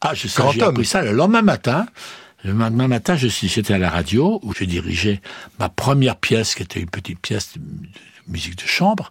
Ah, 0.00 0.14
je 0.14 0.28
sais, 0.28 0.42
j'ai 0.52 0.62
appris 0.62 0.84
ça 0.84 1.02
le 1.02 1.12
lendemain 1.12 1.42
matin. 1.42 1.86
Le 2.44 2.52
lendemain 2.52 2.88
matin, 2.88 3.16
je 3.16 3.26
suis, 3.26 3.48
j'étais 3.48 3.74
à 3.74 3.78
la 3.78 3.90
radio, 3.90 4.38
où 4.42 4.52
je 4.54 4.64
dirigeais 4.64 5.20
ma 5.58 5.68
première 5.68 6.16
pièce, 6.16 6.54
qui 6.54 6.62
était 6.62 6.80
une 6.80 6.90
petite 6.90 7.18
pièce 7.18 7.54
de 7.56 7.62
musique 8.28 8.56
de 8.56 8.66
chambre, 8.66 9.10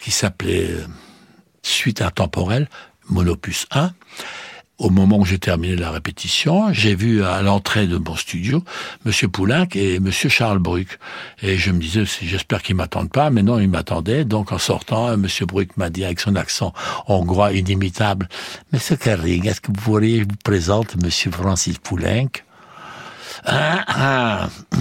qui 0.00 0.10
s'appelait 0.10 0.70
euh, 0.70 0.86
Suite 1.62 2.00
intemporelle, 2.00 2.68
Monopus 3.10 3.66
1 3.70 3.92
au 4.78 4.90
moment 4.90 5.18
où 5.18 5.24
j'ai 5.24 5.38
terminé 5.38 5.74
la 5.74 5.90
répétition, 5.90 6.72
j'ai 6.72 6.94
vu 6.94 7.24
à 7.24 7.42
l'entrée 7.42 7.86
de 7.88 7.96
mon 7.96 8.14
studio 8.14 8.62
Monsieur 9.04 9.28
Poulenc 9.28 9.66
et 9.74 9.98
Monsieur 9.98 10.28
Charles 10.28 10.60
Bruck. 10.60 10.98
Et 11.42 11.56
je 11.56 11.72
me 11.72 11.80
disais, 11.80 12.04
j'espère 12.22 12.62
qu'ils 12.62 12.76
m'attendent 12.76 13.10
pas, 13.10 13.30
mais 13.30 13.42
non, 13.42 13.58
ils 13.58 13.68
m'attendaient. 13.68 14.24
Donc 14.24 14.52
en 14.52 14.58
sortant, 14.58 15.16
Monsieur 15.16 15.46
Bruck 15.46 15.76
m'a 15.76 15.90
dit 15.90 16.04
avec 16.04 16.20
son 16.20 16.36
accent 16.36 16.72
hongrois 17.08 17.52
inimitable, 17.52 18.28
Monsieur 18.72 18.96
Carring, 18.96 19.46
est-ce 19.46 19.60
que 19.60 19.68
vous 19.68 19.82
pourriez 19.82 20.20
vous 20.20 20.28
présenter 20.44 20.94
Monsieur 21.02 21.32
Francis 21.32 21.78
Poulenc? 21.78 22.28
Ah, 23.44 23.84
ah. 23.88 24.48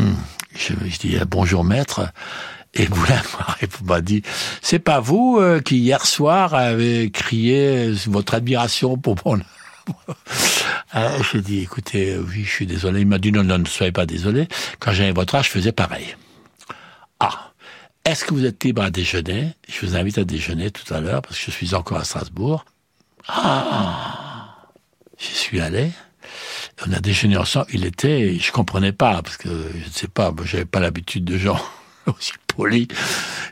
Je, 0.55 0.73
je 0.89 0.97
dis 0.97 1.15
bonjour 1.29 1.63
maître. 1.63 2.11
Et 2.73 2.87
Boulin 2.87 3.21
m'a 3.85 4.01
dit, 4.01 4.23
c'est 4.61 4.79
pas 4.79 4.99
vous 4.99 5.37
euh, 5.39 5.59
qui 5.59 5.77
hier 5.77 6.05
soir 6.05 6.53
avez 6.53 7.09
crié 7.11 7.91
votre 8.07 8.33
admiration 8.33 8.97
pour 8.97 9.15
mon... 9.25 9.39
Ah, 10.93 11.11
j'ai 11.31 11.41
dit, 11.41 11.59
écoutez, 11.59 12.17
oui, 12.17 12.43
je 12.45 12.49
suis 12.49 12.65
désolé. 12.65 13.01
Il 13.01 13.07
m'a 13.07 13.17
dit, 13.17 13.33
non, 13.33 13.43
non, 13.43 13.59
ne 13.59 13.65
soyez 13.65 13.91
pas 13.91 14.05
désolé. 14.05 14.47
Quand 14.79 14.93
j'avais 14.93 15.11
votre 15.11 15.35
âge, 15.35 15.47
je 15.47 15.51
faisais 15.51 15.73
pareil. 15.73 16.15
Ah, 17.19 17.51
est-ce 18.05 18.23
que 18.23 18.33
vous 18.33 18.45
êtes 18.45 18.63
libre 18.63 18.81
à 18.81 18.89
déjeuner? 18.89 19.53
Je 19.67 19.85
vous 19.85 19.97
invite 19.97 20.17
à 20.17 20.23
déjeuner 20.23 20.71
tout 20.71 20.93
à 20.93 21.01
l'heure 21.01 21.21
parce 21.21 21.37
que 21.37 21.45
je 21.45 21.51
suis 21.51 21.75
encore 21.75 21.97
à 21.97 22.05
Strasbourg. 22.05 22.63
Ah, 23.27 24.55
j'y 25.17 25.33
suis 25.33 25.59
allé. 25.59 25.91
On 26.87 26.93
a 26.93 26.99
déjeuné 26.99 27.35
ensemble. 27.35 27.67
Il 27.73 27.85
était, 27.85 28.39
je 28.39 28.51
comprenais 28.53 28.93
pas 28.93 29.21
parce 29.21 29.35
que 29.35 29.49
je 29.49 29.87
ne 29.87 29.93
sais 29.93 30.07
pas, 30.07 30.33
j'avais 30.45 30.65
pas 30.65 30.79
l'habitude 30.79 31.25
de 31.25 31.37
gens 31.37 31.59
aussi 32.07 32.31
polis 32.57 32.87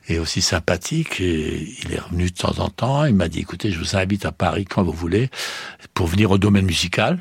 et 0.10 0.20
aussi 0.20 0.42
sympathiques. 0.42 1.22
Et 1.22 1.70
il 1.84 1.94
est 1.94 2.00
revenu 2.00 2.26
de 2.26 2.36
temps 2.36 2.60
en 2.60 2.70
temps. 2.70 3.06
Il 3.06 3.16
m'a 3.16 3.30
dit, 3.30 3.40
écoutez, 3.40 3.72
je 3.72 3.80
vous 3.80 3.96
invite 3.96 4.26
à 4.26 4.32
Paris 4.32 4.66
quand 4.66 4.84
vous 4.84 4.92
voulez 4.92 5.30
pour 5.94 6.08
venir 6.08 6.32
au 6.32 6.38
domaine 6.38 6.66
musical. 6.66 7.20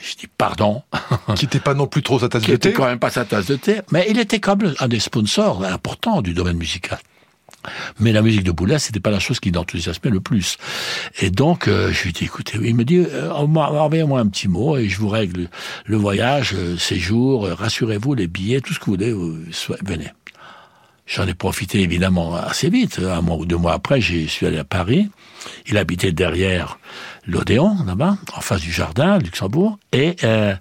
Je 0.00 0.14
dis 0.16 0.26
pardon. 0.26 0.82
Qui 1.36 1.44
n'était 1.44 1.60
pas 1.60 1.74
non 1.74 1.86
plus 1.86 2.02
trop 2.02 2.18
sa 2.18 2.28
tasse 2.28 2.42
Qui 2.42 2.52
de 2.52 2.56
thé. 2.56 2.72
quand 2.72 2.86
même 2.86 2.98
pas 2.98 3.10
sa 3.10 3.24
tasse 3.24 3.46
de 3.46 3.56
thé, 3.56 3.80
mais 3.90 4.06
il 4.08 4.18
était 4.18 4.40
quand 4.40 4.56
même 4.56 4.74
un 4.78 4.88
des 4.88 5.00
sponsors 5.00 5.64
importants 5.64 6.22
du 6.22 6.34
domaine 6.34 6.56
musical. 6.56 6.98
Mais 7.98 8.12
la 8.12 8.22
musique 8.22 8.42
de 8.44 8.52
Boulez, 8.52 8.78
c'était 8.78 9.00
pas 9.00 9.10
la 9.10 9.20
chose 9.20 9.40
qui 9.40 9.50
l'enthousiasmait 9.50 10.10
le 10.10 10.20
plus. 10.20 10.58
Et 11.20 11.30
donc, 11.30 11.68
euh, 11.68 11.92
je 11.92 12.04
lui 12.04 12.12
dis, 12.12 12.24
écoutez, 12.24 12.58
il 12.62 12.74
me 12.74 12.84
dit, 12.84 12.98
euh, 12.98 13.32
envoyez-moi 13.32 14.20
un 14.20 14.26
petit 14.26 14.48
mot 14.48 14.76
et 14.76 14.88
je 14.88 14.98
vous 14.98 15.08
règle 15.08 15.48
le 15.86 15.96
voyage, 15.96 16.52
euh, 16.54 16.76
séjour, 16.76 17.46
euh, 17.46 17.54
rassurez-vous, 17.54 18.14
les 18.14 18.26
billets, 18.26 18.60
tout 18.60 18.74
ce 18.74 18.78
que 18.78 18.86
vous 18.86 18.92
voulez, 18.92 19.14
venez. 19.82 20.10
J'en 21.06 21.26
ai 21.26 21.34
profité 21.34 21.80
évidemment 21.80 22.34
assez 22.34 22.70
vite. 22.70 22.98
Un 22.98 23.20
mois 23.20 23.36
ou 23.36 23.44
deux 23.44 23.56
mois 23.56 23.74
après, 23.74 24.00
j'y 24.00 24.26
suis 24.28 24.46
allé 24.46 24.58
à 24.58 24.64
Paris. 24.64 25.10
Il 25.66 25.76
habitait 25.76 26.12
derrière 26.12 26.78
l'Odéon, 27.26 27.76
là-bas, 27.86 28.16
en 28.34 28.40
face 28.40 28.62
du 28.62 28.72
jardin, 28.72 29.18
Luxembourg. 29.18 29.78
Et 29.92 30.16
euh, 30.24 30.54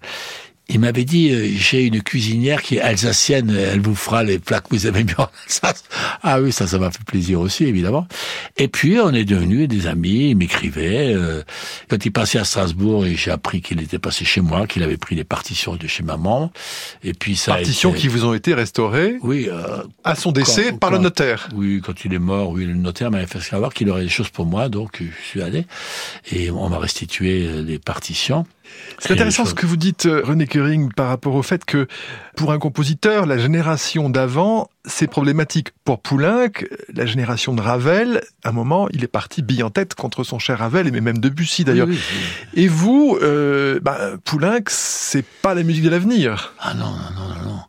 il 0.73 0.79
m'avait 0.79 1.05
dit, 1.05 1.31
euh, 1.31 1.47
j'ai 1.55 1.83
une 1.85 2.01
cuisinière 2.01 2.61
qui 2.61 2.75
est 2.77 2.81
alsacienne, 2.81 3.55
elle 3.55 3.79
vous 3.81 3.95
fera 3.95 4.23
les 4.23 4.39
plats 4.39 4.59
que 4.59 4.67
vous 4.71 4.87
aimez 4.87 5.03
bien 5.03 5.15
en 5.19 5.29
Alsace. 5.45 5.83
Ah 6.23 6.41
oui, 6.41 6.51
ça, 6.51 6.65
ça 6.67 6.79
m'a 6.79 6.89
fait 6.91 7.03
plaisir 7.05 7.39
aussi, 7.39 7.65
évidemment. 7.65 8.07
Et 8.57 8.67
puis, 8.67 8.99
on 8.99 9.11
est 9.13 9.23
devenus 9.25 9.67
des 9.67 9.87
amis, 9.87 10.31
il 10.31 10.35
m'écrivait. 10.35 11.13
euh, 11.13 11.43
quand 11.89 12.05
il 12.05 12.11
passait 12.11 12.39
à 12.39 12.43
Strasbourg, 12.45 13.05
et 13.05 13.15
j'ai 13.15 13.31
appris 13.31 13.61
qu'il 13.61 13.81
était 13.81 13.99
passé 13.99 14.25
chez 14.25 14.41
moi, 14.41 14.65
qu'il 14.67 14.83
avait 14.83 14.97
pris 14.97 15.15
les 15.15 15.23
partitions 15.23 15.75
de 15.75 15.87
chez 15.87 16.03
maman. 16.03 16.51
Et 17.03 17.13
puis, 17.13 17.35
ça 17.35 17.53
Partitions 17.53 17.91
été- 17.91 17.99
qui 17.99 18.07
vous 18.07 18.25
ont 18.25 18.33
été 18.33 18.53
restaurées 18.53 19.17
Oui, 19.21 19.47
euh, 19.51 19.83
à 20.03 20.15
son 20.15 20.31
décès 20.31 20.71
Quand- 20.71 20.77
par 20.79 20.91
le 20.91 20.97
notaire. 20.97 21.49
oui, 21.55 21.81
quand 21.85 22.03
il 22.05 22.13
est 22.13 22.19
mort, 22.19 22.49
oui, 22.49 22.65
le 22.65 22.73
notaire 22.73 23.11
m'avait 23.11 23.27
fait 23.27 23.39
savoir 23.41 23.73
qu'il 23.73 23.89
aurait 23.89 24.03
des 24.03 24.09
choses 24.09 24.29
pour 24.29 24.45
moi, 24.45 24.69
donc 24.69 25.01
euh, 25.01 25.05
je 25.21 25.27
suis 25.29 25.41
allé 25.41 25.65
et 26.31 26.49
on 26.51 26.69
m'a 26.69 26.79
restitué 26.79 27.45
euh, 27.47 27.61
les 27.61 27.77
partitions. 27.79 28.45
C'est 28.99 29.13
intéressant 29.13 29.45
ce 29.45 29.53
que 29.53 29.65
vous 29.65 29.77
dites, 29.77 30.05
euh, 30.05 30.21
René 30.23 30.47
Kering, 30.47 30.91
par 30.93 31.07
rapport 31.07 31.35
au 31.35 31.43
fait 31.43 31.65
que 31.65 31.87
pour 32.35 32.51
un 32.51 32.59
compositeur, 32.59 33.25
la 33.25 33.37
génération 33.37 34.09
d'avant, 34.09 34.69
c'est 34.85 35.07
problématique. 35.07 35.69
Pour 35.85 36.01
Poulenc, 36.01 36.49
la 36.93 37.05
génération 37.05 37.53
de 37.53 37.61
Ravel, 37.61 38.21
à 38.43 38.49
un 38.49 38.51
moment, 38.51 38.87
il 38.91 39.03
est 39.03 39.07
parti 39.07 39.41
bille 39.41 39.63
en 39.63 39.69
tête 39.69 39.95
contre 39.95 40.23
son 40.23 40.39
cher 40.39 40.59
Ravel, 40.59 40.87
et 40.87 41.01
même 41.01 41.19
Debussy 41.19 41.63
d'ailleurs. 41.63 41.87
Oui, 41.87 41.97
oui, 41.97 42.17
oui. 42.53 42.63
Et 42.63 42.67
vous, 42.67 43.17
euh, 43.21 43.79
bah, 43.81 44.11
Poulenc, 44.23 44.63
c'est 44.67 45.25
pas 45.41 45.53
la 45.53 45.63
musique 45.63 45.83
de 45.83 45.89
l'avenir. 45.89 46.53
Ah 46.59 46.73
non, 46.73 46.91
non, 46.91 47.27
non, 47.35 47.49
non. 47.49 47.59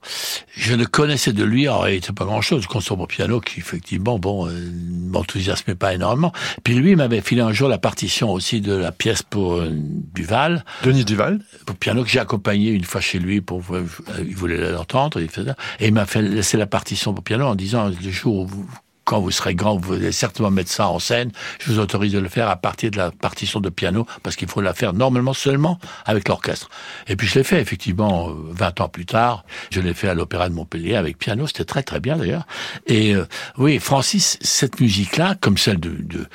Je 0.56 0.74
ne 0.74 0.84
connaissais 0.84 1.32
de 1.32 1.42
lui 1.42 1.68
en 1.68 1.80
réalité 1.80 2.12
pas 2.12 2.24
grand-chose. 2.24 2.66
Concert 2.66 2.96
pour 2.96 3.08
piano 3.08 3.40
qui, 3.40 3.58
effectivement, 3.58 4.18
bon, 4.18 4.46
euh, 4.46 4.52
ne 4.52 5.10
m'enthousiasmait 5.10 5.74
pas 5.74 5.94
énormément. 5.94 6.32
Puis 6.62 6.74
lui, 6.74 6.94
m'avait 6.94 7.20
filé 7.20 7.40
un 7.40 7.52
jour 7.52 7.68
la 7.68 7.78
partition 7.78 8.30
aussi 8.30 8.60
de 8.60 8.74
la 8.74 8.92
pièce 8.92 9.22
pour 9.22 9.54
euh, 9.54 9.70
Duval. 10.14 10.64
Denis 10.84 11.04
Duval. 11.04 11.40
pour 11.66 11.76
piano 11.76 12.04
que 12.04 12.08
j'ai 12.08 12.20
accompagné 12.20 12.70
une 12.70 12.84
fois 12.84 13.00
chez 13.00 13.18
lui 13.18 13.40
pour 13.40 13.62
euh, 13.72 13.84
il 14.18 14.36
voulait 14.36 14.72
l'entendre 14.72 15.20
il 15.20 15.28
faisait 15.28 15.50
ça. 15.50 15.56
et 15.80 15.88
il 15.88 15.94
m'a 15.94 16.06
fait 16.06 16.22
laisser 16.22 16.56
la 16.56 16.66
partition 16.66 17.03
pour 17.12 17.24
piano 17.24 17.46
en 17.46 17.54
disant 17.54 17.88
le 17.88 18.10
jour 18.10 18.42
où 18.42 18.66
quand 19.04 19.20
vous 19.20 19.30
serez 19.30 19.54
grand, 19.54 19.76
vous 19.76 19.94
allez 19.94 20.12
certainement 20.12 20.50
mettre 20.50 20.70
ça 20.70 20.88
en 20.88 20.98
scène. 20.98 21.30
Je 21.60 21.70
vous 21.70 21.78
autorise 21.78 22.12
de 22.12 22.18
le 22.18 22.28
faire 22.28 22.48
à 22.48 22.56
partir 22.56 22.90
de 22.90 22.96
la 22.96 23.10
partition 23.10 23.60
de 23.60 23.68
piano, 23.68 24.06
parce 24.22 24.34
qu'il 24.34 24.48
faut 24.48 24.60
la 24.60 24.74
faire 24.74 24.92
normalement 24.92 25.34
seulement 25.34 25.78
avec 26.06 26.28
l'orchestre. 26.28 26.70
Et 27.06 27.16
puis 27.16 27.26
je 27.26 27.34
l'ai 27.34 27.44
fait, 27.44 27.60
effectivement, 27.60 28.30
euh, 28.30 28.34
20 28.50 28.80
ans 28.80 28.88
plus 28.88 29.06
tard. 29.06 29.44
Je 29.70 29.80
l'ai 29.80 29.94
fait 29.94 30.08
à 30.08 30.14
l'Opéra 30.14 30.48
de 30.48 30.54
Montpellier 30.54 30.96
avec 30.96 31.18
piano. 31.18 31.46
C'était 31.46 31.64
très 31.64 31.82
très 31.82 32.00
bien 32.00 32.16
d'ailleurs. 32.16 32.46
Et 32.86 33.14
euh, 33.14 33.26
oui, 33.58 33.78
Francis, 33.78 34.38
cette 34.40 34.80
musique-là, 34.80 35.36
comme 35.40 35.58
celle 35.58 35.80
de 35.80 36.26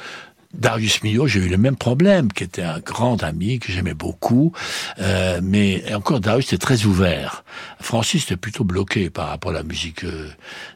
Darius 0.54 1.04
Milhaud, 1.04 1.28
j'ai 1.28 1.40
eu 1.42 1.48
le 1.50 1.58
même 1.58 1.76
problème, 1.76 2.32
qui 2.32 2.44
était 2.44 2.64
un 2.64 2.80
grand 2.80 3.24
ami 3.24 3.60
que 3.60 3.72
j'aimais 3.72 3.94
beaucoup, 3.94 4.52
euh, 5.00 5.40
mais 5.44 5.84
encore 5.94 6.20
Darius 6.20 6.48
était 6.48 6.58
très 6.58 6.86
ouvert. 6.86 7.44
Francis 7.80 8.24
était 8.24 8.38
plutôt 8.38 8.64
bloqué 8.64 9.10
par 9.10 9.30
rapport 9.30 9.52
à 9.52 9.56
la 9.56 9.64
musique 9.64 10.04
euh, 10.04 10.28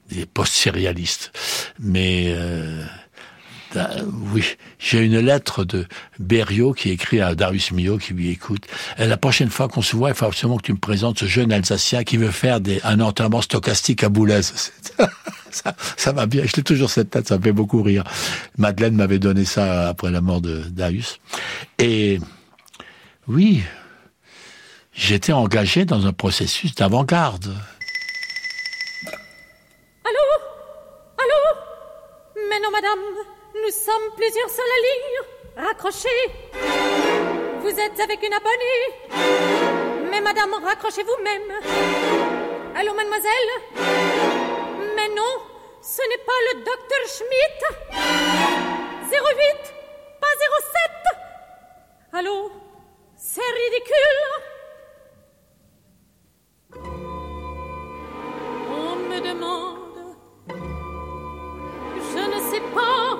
des 0.10 0.26
post-sérialistes. 0.26 1.32
Mais 1.80 2.34
euh, 2.38 2.86
oui, 4.32 4.44
j'ai 4.80 5.00
une 5.00 5.20
lettre 5.20 5.64
de 5.64 5.88
Berriot 6.20 6.74
qui 6.74 6.90
écrit 6.92 7.22
à 7.22 7.36
Darius 7.36 7.72
Milhaud 7.72 7.98
qui 7.98 8.14
lui 8.14 8.30
écoute. 8.30 8.66
Euh, 9.00 9.08
La 9.08 9.18
prochaine 9.18 9.50
fois 9.50 9.68
qu'on 9.68 9.82
se 9.82 9.96
voit, 9.96 10.10
il 10.10 10.16
faut 10.16 10.26
absolument 10.26 10.58
que 10.58 10.64
tu 10.64 10.74
me 10.74 10.78
présentes 10.78 11.20
ce 11.20 11.26
jeune 11.26 11.52
Alsacien 11.52 12.04
qui 12.04 12.18
veut 12.18 12.32
faire 12.32 12.60
des, 12.60 12.80
un 12.84 13.00
enterrement 13.00 13.42
stochastique 13.42 14.04
à 14.04 14.10
Boulez. 14.10 14.42
ça, 15.54 15.76
ça 15.98 16.14
m'a 16.14 16.26
bien. 16.26 16.44
Je 16.46 16.56
l'ai 16.58 16.64
toujours 16.64 16.90
cette 16.90 17.10
tête, 17.12 17.28
ça 17.28 17.38
me 17.38 17.44
fait 17.44 17.52
beaucoup 17.52 17.82
rire. 17.82 18.04
Madeleine 18.58 18.96
m'avait 18.96 19.20
donné 19.20 19.46
ça 19.46 19.90
après 19.90 20.12
la 20.12 20.22
mort 20.22 20.42
de 20.42 20.64
Darius. 20.70 21.20
Et 21.80 22.20
oui, 23.28 23.64
j'étais 24.94 25.34
engagé 25.34 25.86
dans 25.86 26.06
un 26.06 26.14
processus 26.14 26.76
d'avant-garde. 26.76 27.56
Allô? 30.04 30.26
Allô? 31.18 31.60
Mais 32.50 32.60
non, 32.60 32.72
madame, 32.72 33.00
nous 33.54 33.72
sommes 33.72 34.16
plusieurs 34.18 34.50
sur 34.50 34.64
la 34.64 34.80
ligne. 34.88 35.68
Raccrochez. 35.68 36.10
Vous 37.62 37.70
êtes 37.70 38.00
avec 38.04 38.20
une 38.24 38.34
abonnée. 38.34 40.10
Mais 40.12 40.20
madame, 40.20 40.54
raccrochez 40.64 41.04
vous-même. 41.04 41.50
Allô, 42.76 42.94
mademoiselle? 42.96 44.33
Non, 45.16 45.42
ce 45.82 46.02
n'est 46.10 46.24
pas 46.26 46.40
le 46.54 46.60
docteur 46.64 47.04
Schmidt. 47.08 47.60
08, 49.12 49.74
pas 50.22 50.34
07. 50.40 51.18
Allô 52.14 52.52
C'est 53.16 53.42
ridicule. 53.42 54.20
On 58.70 58.96
me 58.96 59.20
demande. 59.20 60.16
Je 62.00 62.20
ne 62.20 62.40
sais 62.52 62.62
pas. 62.74 63.18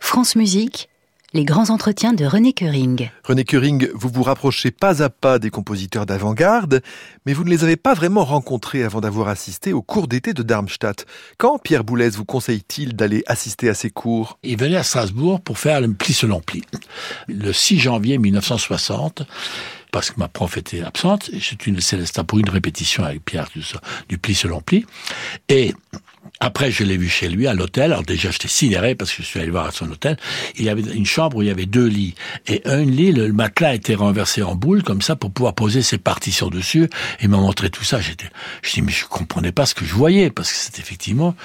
France 0.00 0.36
Musique, 0.36 0.88
les 1.34 1.44
grands 1.44 1.70
entretiens 1.70 2.12
de 2.12 2.26
René 2.26 2.52
Kering. 2.52 3.10
René 3.24 3.44
Kering, 3.44 3.88
vous 3.94 4.10
vous 4.12 4.22
rapprochez 4.22 4.70
pas 4.70 5.02
à 5.02 5.08
pas 5.08 5.38
des 5.38 5.50
compositeurs 5.50 6.04
d'avant-garde, 6.04 6.82
mais 7.24 7.32
vous 7.32 7.44
ne 7.44 7.50
les 7.50 7.64
avez 7.64 7.76
pas 7.76 7.94
vraiment 7.94 8.24
rencontrés 8.24 8.82
avant 8.82 9.00
d'avoir 9.00 9.28
assisté 9.28 9.72
au 9.72 9.80
cours 9.80 10.08
d'été 10.08 10.34
de 10.34 10.42
Darmstadt. 10.42 11.06
Quand 11.38 11.58
Pierre 11.58 11.84
Boulez 11.84 12.10
vous 12.10 12.26
conseille-t-il 12.26 12.94
d'aller 12.94 13.22
assister 13.26 13.70
à 13.70 13.74
ces 13.74 13.88
cours? 13.88 14.38
Il 14.42 14.58
venait 14.58 14.76
à 14.76 14.82
Strasbourg 14.82 15.40
pour 15.40 15.58
faire 15.58 15.80
le 15.80 15.92
pli 15.94 16.12
selon 16.12 16.40
pli. 16.40 16.62
Le 17.28 17.52
6 17.52 17.78
janvier 17.78 18.18
1960, 18.18 19.22
parce 19.92 20.10
que 20.10 20.18
ma 20.18 20.26
prof 20.26 20.56
était 20.56 20.82
absente, 20.82 21.30
c'est 21.40 21.66
une 21.66 21.80
Célestin 21.80 22.24
pour 22.24 22.38
une 22.38 22.48
répétition 22.48 23.04
avec 23.04 23.24
Pierre 23.24 23.48
du, 24.08 24.18
pli 24.18 24.34
selon 24.34 24.60
pli. 24.60 24.86
Et 25.48 25.74
après, 26.40 26.70
je 26.70 26.82
l'ai 26.82 26.96
vu 26.96 27.08
chez 27.08 27.28
lui 27.28 27.46
à 27.46 27.52
l'hôtel. 27.52 27.92
Alors 27.92 28.02
déjà, 28.02 28.30
j'étais 28.30 28.48
sidéré 28.48 28.94
parce 28.94 29.12
que 29.12 29.22
je 29.22 29.28
suis 29.28 29.38
allé 29.38 29.50
voir 29.50 29.66
à 29.66 29.70
son 29.70 29.90
hôtel. 29.90 30.16
Il 30.56 30.64
y 30.64 30.70
avait 30.70 30.82
une 30.82 31.04
chambre 31.04 31.36
où 31.36 31.42
il 31.42 31.48
y 31.48 31.50
avait 31.50 31.66
deux 31.66 31.86
lits. 31.86 32.14
Et 32.46 32.62
un 32.64 32.84
lit, 32.84 33.12
le 33.12 33.32
matelas 33.32 33.74
était 33.74 33.94
renversé 33.94 34.42
en 34.42 34.54
boule 34.54 34.82
comme 34.82 35.02
ça 35.02 35.14
pour 35.14 35.30
pouvoir 35.30 35.54
poser 35.54 35.82
ses 35.82 35.98
partitions 35.98 36.48
dessus. 36.48 36.88
Il 37.20 37.28
m'a 37.28 37.36
montré 37.36 37.68
tout 37.68 37.84
ça. 37.84 38.00
J'étais, 38.00 38.30
je 38.62 38.72
dis, 38.72 38.82
mais 38.82 38.92
je 38.92 39.04
comprenais 39.04 39.52
pas 39.52 39.66
ce 39.66 39.74
que 39.74 39.84
je 39.84 39.94
voyais 39.94 40.30
parce 40.30 40.50
que 40.50 40.56
c'était 40.56 40.80
effectivement 40.80 41.36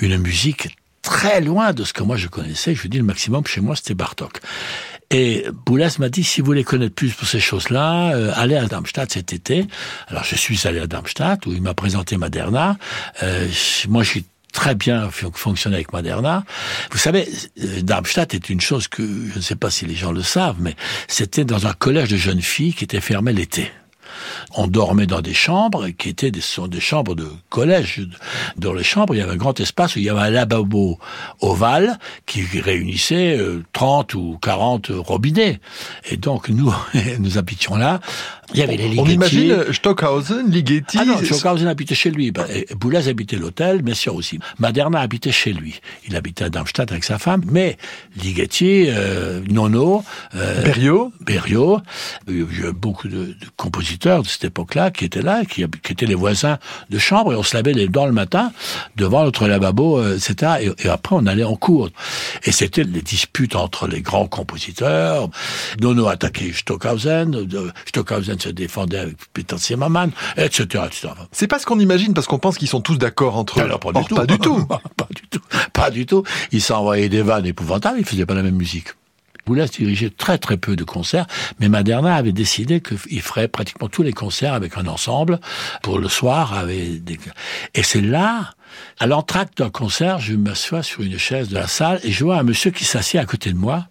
une 0.00 0.18
musique 0.18 0.68
très 1.00 1.40
loin 1.40 1.72
de 1.72 1.84
ce 1.84 1.92
que 1.92 2.02
moi 2.02 2.16
je 2.16 2.28
connaissais. 2.28 2.74
Je 2.74 2.86
dis, 2.88 2.98
le 2.98 3.04
maximum 3.04 3.46
chez 3.46 3.60
moi, 3.60 3.76
c'était 3.76 3.94
Bartok. 3.94 4.40
Et 5.10 5.46
Boulez 5.66 5.88
m'a 5.98 6.08
dit, 6.08 6.24
si 6.24 6.40
vous 6.40 6.46
voulez 6.46 6.64
connaître 6.64 6.94
plus 6.94 7.12
pour 7.12 7.28
ces 7.28 7.40
choses-là, 7.40 8.14
euh, 8.14 8.32
allez 8.34 8.56
à 8.56 8.66
Darmstadt 8.66 9.12
cet 9.12 9.32
été. 9.32 9.66
Alors 10.08 10.24
je 10.24 10.34
suis 10.34 10.66
allé 10.66 10.80
à 10.80 10.86
Darmstadt 10.86 11.46
où 11.46 11.52
il 11.52 11.62
m'a 11.62 11.74
présenté 11.74 12.16
Maderna. 12.16 12.76
Euh, 13.22 13.48
moi, 13.88 14.02
je 14.02 14.10
suis 14.10 14.24
très 14.52 14.74
bien 14.74 15.10
fonctionné 15.10 15.76
avec 15.76 15.92
Maderna. 15.92 16.44
Vous 16.90 16.98
savez, 16.98 17.28
euh, 17.62 17.82
Darmstadt 17.82 18.34
est 18.34 18.48
une 18.48 18.60
chose 18.60 18.88
que 18.88 19.02
je 19.02 19.36
ne 19.36 19.42
sais 19.42 19.56
pas 19.56 19.70
si 19.70 19.84
les 19.84 19.94
gens 19.94 20.12
le 20.12 20.22
savent, 20.22 20.56
mais 20.60 20.74
c'était 21.08 21.44
dans 21.44 21.66
un 21.66 21.72
collège 21.72 22.08
de 22.08 22.16
jeunes 22.16 22.42
filles 22.42 22.72
qui 22.72 22.84
était 22.84 23.00
fermé 23.00 23.32
l'été. 23.32 23.70
On 24.54 24.66
dormait 24.66 25.06
dans 25.06 25.20
des 25.20 25.34
chambres 25.34 25.88
qui 25.88 26.08
étaient 26.08 26.30
des, 26.30 26.40
chambres 26.80 27.14
de 27.14 27.28
collège. 27.48 28.06
Dans 28.56 28.72
les 28.72 28.84
chambres, 28.84 29.14
il 29.14 29.18
y 29.18 29.20
avait 29.20 29.32
un 29.32 29.36
grand 29.36 29.58
espace 29.60 29.96
où 29.96 29.98
il 29.98 30.04
y 30.04 30.10
avait 30.10 30.20
un 30.20 30.30
lavabo 30.30 30.98
ovale 31.40 31.98
qui 32.26 32.42
réunissait 32.60 33.36
euh, 33.38 33.62
30 33.72 34.14
ou 34.14 34.38
40 34.40 34.90
robinets. 34.90 35.60
Et 36.10 36.16
donc, 36.16 36.48
nous, 36.48 36.72
nous 37.18 37.38
habitions 37.38 37.76
là. 37.76 38.00
Il 38.54 38.60
y 38.60 38.62
avait 38.62 38.76
les 38.76 38.98
On 38.98 39.04
imagine 39.06 39.72
Stockhausen, 39.72 40.50
Ligeti. 40.50 40.96
Ah 41.00 41.04
non, 41.04 41.18
Stockhausen 41.22 41.66
habitait 41.66 41.94
chez 41.94 42.10
lui. 42.10 42.32
Et 42.50 42.66
Boulez 42.76 43.08
habitait 43.08 43.36
l'hôtel, 43.36 43.82
bien 43.82 43.94
sûr 43.94 44.14
aussi. 44.14 44.38
Maderna 44.58 45.00
habitait 45.00 45.32
chez 45.32 45.52
lui. 45.52 45.80
Il 46.08 46.14
habitait 46.16 46.44
à 46.44 46.50
Darmstadt 46.50 46.90
avec 46.92 47.04
sa 47.04 47.18
femme. 47.18 47.42
Mais 47.50 47.76
Ligeti, 48.16 48.86
euh, 48.88 49.40
Nono, 49.50 50.04
euh, 50.36 50.62
Berriot. 50.62 51.12
Berriot, 51.20 51.80
il 52.28 52.46
y 52.60 52.64
a 52.66 52.72
beaucoup 52.72 53.08
de, 53.08 53.24
de 53.26 53.36
compositeurs 53.56 54.22
de 54.22 54.28
cette 54.28 54.44
époque-là 54.44 54.90
qui 54.90 55.04
étaient 55.04 55.22
là, 55.22 55.44
qui, 55.44 55.64
qui 55.82 55.92
étaient 55.92 56.06
les 56.06 56.14
voisins 56.14 56.58
de 56.90 56.98
chambre, 56.98 57.32
et 57.32 57.36
on 57.36 57.42
se 57.42 57.56
lavait 57.56 57.72
les 57.72 57.88
dents 57.88 58.06
le 58.06 58.12
matin 58.12 58.52
devant 58.96 59.24
notre 59.24 59.48
lavabo, 59.48 59.98
euh, 59.98 60.16
etc. 60.16 60.52
Et, 60.78 60.86
et 60.86 60.88
après, 60.88 61.16
on 61.16 61.26
allait 61.26 61.44
en 61.44 61.56
cours. 61.56 61.88
Et 62.44 62.52
c'était 62.52 62.84
les 62.84 63.02
disputes 63.02 63.56
entre 63.56 63.88
les 63.88 64.00
grands 64.00 64.28
compositeurs. 64.28 65.28
Nono 65.80 66.06
attaquait 66.06 66.52
Stockhausen, 66.54 67.30
de- 67.32 67.72
Stockhausen 67.86 68.38
se 68.44 68.48
défendait 68.50 68.98
avec 68.98 69.16
Peter 69.32 69.56
Zimmermann, 69.56 70.10
etc. 70.36 70.84
etc. 70.86 71.08
C'est 71.32 71.46
pas 71.46 71.58
ce 71.58 71.66
qu'on 71.66 71.80
imagine 71.80 72.14
parce 72.14 72.26
qu'on 72.26 72.38
pense 72.38 72.58
qu'ils 72.58 72.68
sont 72.68 72.80
tous 72.80 72.96
d'accord 72.96 73.36
entre 73.36 73.60
eux. 73.60 73.68
Pas 73.78 73.92
du 73.92 74.04
Or. 74.10 74.14
Pas 74.14 74.26
du 74.26 74.38
tout. 74.38 74.66
pas 74.96 75.08
du 75.14 75.22
tout. 75.28 75.40
Pas 75.72 75.90
du 75.90 76.06
tout. 76.06 76.24
Ils 76.52 76.62
s'envoyaient 76.62 77.08
des 77.08 77.22
vannes 77.22 77.46
épouvantables, 77.46 77.98
ils 77.98 78.04
faisaient 78.04 78.26
pas 78.26 78.34
la 78.34 78.42
même 78.42 78.56
musique. 78.56 78.88
Boulez 79.46 79.66
dirigeait 79.66 80.10
très 80.10 80.38
très 80.38 80.56
peu 80.56 80.74
de 80.74 80.84
concerts, 80.84 81.26
mais 81.60 81.68
Maderna 81.68 82.14
avait 82.14 82.32
décidé 82.32 82.80
qu'il 82.80 83.20
ferait 83.20 83.48
pratiquement 83.48 83.88
tous 83.88 84.02
les 84.02 84.12
concerts 84.12 84.54
avec 84.54 84.78
un 84.78 84.86
ensemble 84.86 85.38
pour 85.82 85.98
le 85.98 86.08
soir. 86.08 86.54
Avec 86.54 87.04
des... 87.04 87.18
Et 87.74 87.82
c'est 87.82 88.00
là, 88.00 88.54
à 88.98 89.06
l'entracte 89.06 89.58
d'un 89.58 89.68
concert, 89.68 90.18
je 90.18 90.34
m'assois 90.34 90.82
sur 90.82 91.02
une 91.02 91.18
chaise 91.18 91.50
de 91.50 91.54
la 91.54 91.66
salle 91.66 92.00
et 92.04 92.10
je 92.10 92.24
vois 92.24 92.38
un 92.38 92.42
monsieur 92.42 92.70
qui 92.70 92.86
s'assied 92.86 93.20
à 93.20 93.26
côté 93.26 93.52
de 93.52 93.58
moi. 93.58 93.86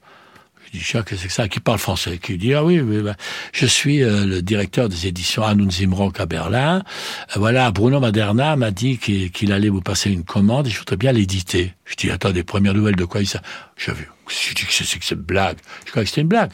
Je 0.74 0.80
dis, 0.80 0.86
tiens, 0.86 1.03
qu'est-ce 1.03 1.25
que 1.25 1.32
ça 1.32 1.48
Qui 1.48 1.60
parle 1.60 1.77
français 1.77 2.18
Qui 2.18 2.38
dit, 2.38 2.56
ah 2.56 2.63
oui, 2.63 2.80
ben, 2.80 3.15
je 3.51 3.65
suis 3.68 4.01
euh, 4.01 4.25
le 4.25 4.42
directeur 4.42 4.89
des 4.89 5.06
éditions 5.06 5.44
Anun 5.44 5.70
Zimrock 5.70 6.20
à 6.20 6.25
Berlin. 6.25 6.80
Euh, 6.80 7.39
voilà, 7.39 7.70
Bruno 7.70 8.00
Maderna 8.00 8.56
m'a 8.56 8.72
dit 8.72 8.98
qu'il 8.98 9.51
allait 9.51 9.70
vous 9.70 9.82
passer 9.82 10.10
une 10.10 10.24
commande 10.24 10.65
et 10.65 10.70
je 10.72 10.80
voudrais 10.80 10.98
bien 10.98 11.12
l'éditer. 11.12 11.74
Je 11.86 11.96
dis, 11.96 12.10
attends, 12.10 12.32
des 12.32 12.44
premières 12.44 12.74
nouvelles 12.74 12.96
de 12.96 13.06
quoi 13.06 13.22
il 13.22 13.27
s'agit 13.27 13.44
J'avais, 13.77 14.08
je 14.27 14.53
dis, 14.56 14.65
que 14.65 14.74
c'est 14.74 14.98
que 14.98 15.06
cette 15.06 15.22
blague 15.22 15.58
Je 15.86 15.92
croyais 15.92 16.06
que 16.06 16.10
c'était 16.10 16.22
une 16.22 16.27
blague. 16.27 16.51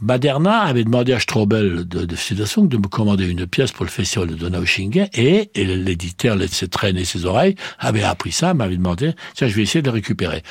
Maderna 0.00 0.62
avait 0.62 0.82
demandé 0.82 1.12
à 1.12 1.20
Strobel 1.20 1.86
de, 1.86 2.04
de 2.04 2.06
de 2.06 2.76
me 2.76 2.88
commander 2.88 3.28
une 3.28 3.46
pièce 3.46 3.70
pour 3.70 3.84
le 3.84 3.90
festival 3.90 4.28
de 4.28 4.34
Donaueschingen 4.34 5.08
et, 5.14 5.50
et 5.54 5.64
l'éditeur 5.64 6.34
laissait 6.34 6.66
traîner 6.66 7.04
ses 7.04 7.26
oreilles, 7.26 7.54
avait 7.78 8.02
appris 8.02 8.32
ça, 8.32 8.54
m'avait 8.54 8.76
demandé, 8.76 9.12
tiens, 9.34 9.46
je 9.46 9.54
vais 9.54 9.62
essayer 9.62 9.82
de 9.82 9.86
le 9.86 9.94
récupérer. 9.94 10.42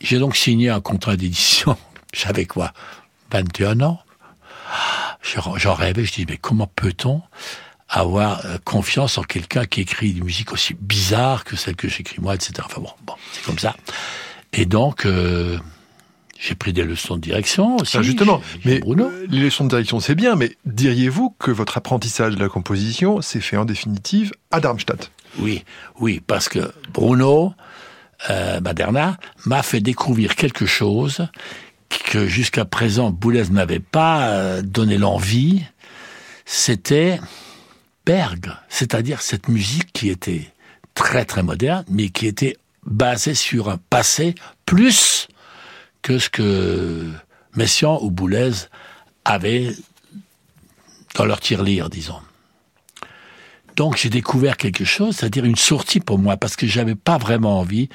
J'ai 0.00 0.18
donc 0.18 0.36
signé 0.36 0.68
un 0.68 0.80
contrat 0.80 1.16
d'édition. 1.16 1.76
J'avais 2.14 2.46
quoi 2.46 2.72
21 3.32 3.80
ans 3.80 4.00
J'en 5.22 5.56
j'en 5.56 5.74
rêvais, 5.74 6.04
je 6.04 6.12
dis, 6.12 6.26
mais 6.28 6.36
comment 6.36 6.66
peut-on 6.66 7.22
avoir 7.88 8.44
euh, 8.44 8.58
confiance 8.64 9.18
en 9.18 9.22
quelqu'un 9.22 9.66
qui 9.66 9.82
écrit 9.82 10.10
une 10.10 10.24
musique 10.24 10.52
aussi 10.52 10.74
bizarre 10.74 11.44
que 11.44 11.56
celle 11.56 11.76
que 11.76 11.88
j'écris 11.88 12.20
moi, 12.20 12.34
etc. 12.34 12.54
Enfin 12.64 12.80
bon, 12.80 12.90
bon 13.06 13.14
c'est 13.32 13.44
comme 13.44 13.58
ça. 13.58 13.76
Et 14.52 14.66
donc, 14.66 15.06
euh, 15.06 15.58
j'ai 16.38 16.54
pris 16.54 16.72
des 16.72 16.82
leçons 16.82 17.16
de 17.16 17.20
direction 17.20 17.76
aussi. 17.76 17.96
Ah, 17.96 18.02
justement, 18.02 18.40
mais 18.64 18.80
Bruno. 18.80 19.10
les 19.28 19.40
leçons 19.40 19.64
de 19.64 19.70
direction, 19.70 20.00
c'est 20.00 20.14
bien, 20.14 20.36
mais 20.36 20.56
diriez-vous 20.64 21.34
que 21.38 21.50
votre 21.50 21.76
apprentissage 21.76 22.34
de 22.34 22.40
la 22.40 22.48
composition 22.48 23.20
s'est 23.22 23.40
fait 23.40 23.56
en 23.56 23.64
définitive 23.64 24.32
à 24.50 24.60
Darmstadt? 24.60 25.10
Oui, 25.38 25.64
oui, 26.00 26.20
parce 26.24 26.48
que 26.48 26.72
Bruno 26.92 27.54
euh, 28.30 28.60
Maderna 28.60 29.18
m'a 29.46 29.62
fait 29.62 29.80
découvrir 29.80 30.36
quelque 30.36 30.66
chose 30.66 31.26
que 31.98 32.26
jusqu'à 32.26 32.64
présent 32.64 33.10
Boulez 33.10 33.48
n'avait 33.50 33.80
pas 33.80 34.28
euh, 34.28 34.62
donné 34.62 34.98
l'envie. 34.98 35.62
C'était 36.44 37.20
Berg, 38.06 38.52
c'est-à-dire 38.68 39.22
cette 39.22 39.48
musique 39.48 39.92
qui 39.92 40.10
était 40.10 40.52
très 40.94 41.24
très 41.24 41.42
moderne, 41.42 41.84
mais 41.88 42.10
qui 42.10 42.26
était 42.26 42.56
basée 42.84 43.34
sur 43.34 43.70
un 43.70 43.78
passé 43.78 44.34
plus 44.66 45.28
que 46.02 46.18
ce 46.18 46.28
que 46.28 47.10
Messiaen 47.56 47.98
ou 48.02 48.10
Boulez 48.10 48.52
avaient 49.24 49.74
dans 51.14 51.24
leur 51.24 51.40
tirelire, 51.40 51.88
disons. 51.88 52.20
Donc 53.76 53.96
j'ai 53.96 54.10
découvert 54.10 54.56
quelque 54.56 54.84
chose, 54.84 55.16
c'est-à-dire 55.16 55.44
une 55.44 55.56
sortie 55.56 56.00
pour 56.00 56.18
moi, 56.18 56.36
parce 56.36 56.56
que 56.56 56.66
j'avais 56.66 56.94
pas 56.94 57.18
vraiment 57.18 57.58
envie 57.58 57.88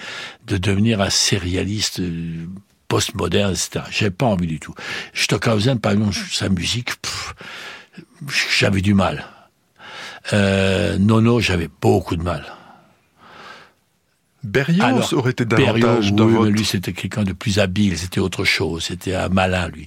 de 0.46 0.58
devenir 0.58 1.02
un 1.02 1.10
sérialiste 1.10 2.00
euh, 2.00 2.48
postmoderne, 2.90 3.52
etc. 3.52 3.86
J'avais 3.90 4.12
pas 4.12 4.26
envie 4.26 4.48
du 4.48 4.60
tout. 4.60 4.76
Stockhausen, 5.14 5.80
par 5.80 5.94
exemple, 5.94 6.18
sa 6.30 6.50
musique, 6.50 6.92
j'avais 8.60 8.82
du 8.82 8.94
mal. 8.94 9.26
Euh, 10.34 10.98
Nono, 10.98 11.40
j'avais 11.40 11.70
beaucoup 11.82 12.18
de 12.18 12.24
mal. 12.24 12.46
Berrios 14.44 14.84
Alors, 14.84 15.14
aurait 15.14 15.32
été 15.32 15.46
davantage 15.46 16.14
dans 16.14 16.26
oui, 16.26 16.34
votre... 16.34 16.46
mais 16.46 16.52
lui 16.52 16.66
c'était 16.66 16.94
quelqu'un 16.94 17.24
de 17.24 17.34
plus 17.34 17.60
habile, 17.60 17.98
c'était 17.98 18.22
autre 18.22 18.46
chose, 18.46 18.86
c'était 18.86 19.14
un 19.14 19.28
malin 19.28 19.68
lui. 19.68 19.86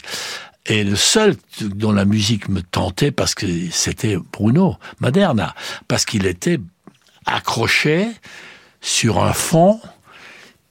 Et 0.67 0.85
le 0.85 0.95
seul 0.95 1.37
dont 1.61 1.93
la 1.93 2.05
musique 2.05 2.49
me 2.49 2.63
tentait, 2.63 3.11
parce 3.11 3.35
que 3.35 3.47
c'était 3.71 4.17
Bruno 4.33 4.77
Maderna, 5.01 5.55
parce 5.89 6.05
qu'il 6.05 6.27
était 6.27 6.61
accroché 7.27 8.09
sur 8.81 9.23
un 9.23 9.33
fond. 9.33 9.81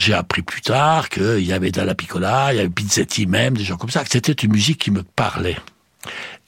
J'ai 0.02 0.16
appris 0.16 0.42
plus 0.42 0.62
tard 0.62 1.10
qu'il 1.10 1.46
y 1.46 1.54
avait 1.54 1.70
Dalla 1.70 1.94
Piccola, 1.94 2.52
il 2.52 2.58
y 2.58 2.60
avait 2.60 2.70
Pizzetti 2.70 3.28
même, 3.28 3.56
des 3.56 3.64
gens 3.64 3.78
comme 3.78 3.92
ça, 3.92 4.04
que 4.04 4.10
c'était 4.10 4.32
une 4.32 4.52
musique 4.52 4.80
qui 4.80 4.90
me 4.90 5.04
parlait. 5.04 5.60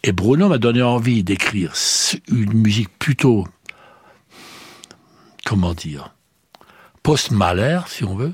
Et 0.01 0.11
Bruno 0.11 0.49
m'a 0.49 0.57
donné 0.57 0.81
envie 0.81 1.23
d'écrire 1.23 1.71
une 2.29 2.53
musique 2.53 2.89
plutôt, 2.97 3.47
comment 5.45 5.75
dire, 5.75 6.15
post-Mahler, 7.03 7.81
si 7.85 8.03
on 8.03 8.15
veut, 8.15 8.33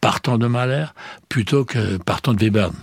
partant 0.00 0.38
de 0.38 0.46
Mahler, 0.46 0.86
plutôt 1.28 1.66
que 1.66 1.98
partant 1.98 2.32
de 2.32 2.42
Webern. 2.42 2.74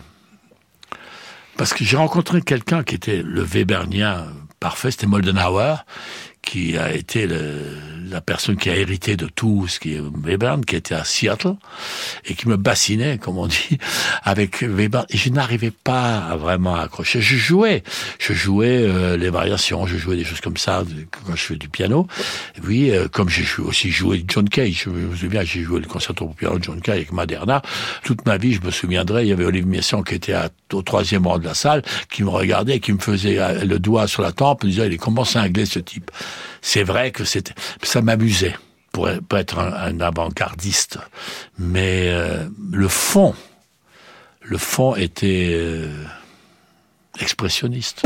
Parce 1.58 1.74
que 1.74 1.84
j'ai 1.84 1.98
rencontré 1.98 2.44
quelqu'un 2.44 2.84
qui 2.84 2.94
était 2.94 3.24
le 3.24 3.42
Webernien 3.42 4.28
parfait, 4.60 4.92
c'était 4.92 5.08
Moldenhauer, 5.08 5.84
qui 6.42 6.78
a 6.78 6.94
été 6.94 7.28
le, 7.28 7.58
la 8.10 8.22
personne 8.22 8.56
qui 8.56 8.70
a 8.70 8.76
hérité 8.76 9.16
de 9.16 9.28
tout 9.28 9.68
ce 9.68 9.80
qui 9.80 9.94
est 9.96 10.00
Webern, 10.00 10.66
qui 10.66 10.76
était 10.76 10.96
à 10.96 11.04
Seattle, 11.04 11.56
et 12.26 12.34
qui 12.34 12.48
me 12.48 12.58
bassinait, 12.58 13.18
comme 13.20 13.38
on 13.38 13.46
dit, 13.48 13.78
avec 14.24 14.62
Webern. 14.62 15.06
Je 15.14 15.30
n'arrivais 15.30 15.72
pas 15.72 16.18
à 16.20 16.36
vraiment 16.38 16.76
accrocher. 16.76 17.22
Je 17.22 17.36
jouais, 17.36 17.84
je 18.18 18.34
jouais 18.34 18.80
euh, 18.82 19.16
les 19.18 19.30
variations, 19.30 19.86
je 19.86 19.98
jouais 19.98 20.16
des 20.16 20.24
choses 20.24 20.42
comme 20.42 20.58
ça 20.58 20.84
quand 21.26 21.36
je 21.36 21.42
fais 21.44 21.56
du 21.56 21.70
piano. 21.70 22.08
Puis, 22.64 22.92
euh, 22.92 23.08
comme 23.08 23.30
j'ai 23.30 23.46
aussi 23.62 23.92
joué 23.92 24.26
John 24.28 24.50
Cage, 24.50 24.84
je 24.86 24.90
me 24.90 25.16
souviens, 25.16 25.44
j'ai 25.44 25.62
joué 25.62 25.80
le 25.82 25.88
concerto 25.88 26.26
pour 26.26 26.36
piano 26.36 26.58
de 26.58 26.64
John 26.64 26.82
Cage 26.82 26.96
avec 26.96 27.12
Maderna. 27.12 27.62
Toute 28.04 28.26
ma 28.26 28.38
vie, 28.38 28.54
je 28.54 28.62
me 28.62 28.72
souviendrai, 28.72 29.26
il 29.26 29.30
y 29.30 29.32
avait 29.34 29.46
Olivier 29.46 29.70
Messiaen 29.70 30.02
qui 30.02 30.16
était 30.16 30.34
à- 30.34 30.50
au 30.74 30.82
troisième 30.82 31.28
rang 31.28 31.38
de 31.38 31.46
la 31.46 31.54
salle, 31.54 31.84
qui 32.10 32.24
me 32.24 32.30
regardait, 32.30 32.80
qui 32.80 32.94
me 32.94 33.00
faisait 33.00 33.40
euh, 33.40 33.66
le 33.66 33.78
doigt 33.78 34.08
sur 34.08 34.24
la 34.24 34.32
tempe, 34.32 34.64
en 34.64 34.68
disant, 34.68 34.84
il 34.86 34.94
est 34.94 34.98
comment 34.98 35.26
cinglé 35.26 35.66
ce 35.66 35.80
type? 35.80 36.10
C'est 36.62 36.84
vrai 36.84 37.12
que 37.12 37.24
c'était, 37.24 37.54
ça 37.84 38.02
m'amusait 38.02 38.56
pour 38.92 39.10
être- 39.10 39.60
un 39.60 40.00
avant-gardiste, 40.02 40.98
mais 41.58 42.10
euh, 42.10 42.48
le 42.72 42.88
fond, 42.88 43.36
le 44.42 44.58
fond 44.58 44.96
était 44.96 45.50
euh, 45.54 46.04
expressionniste. 47.20 48.04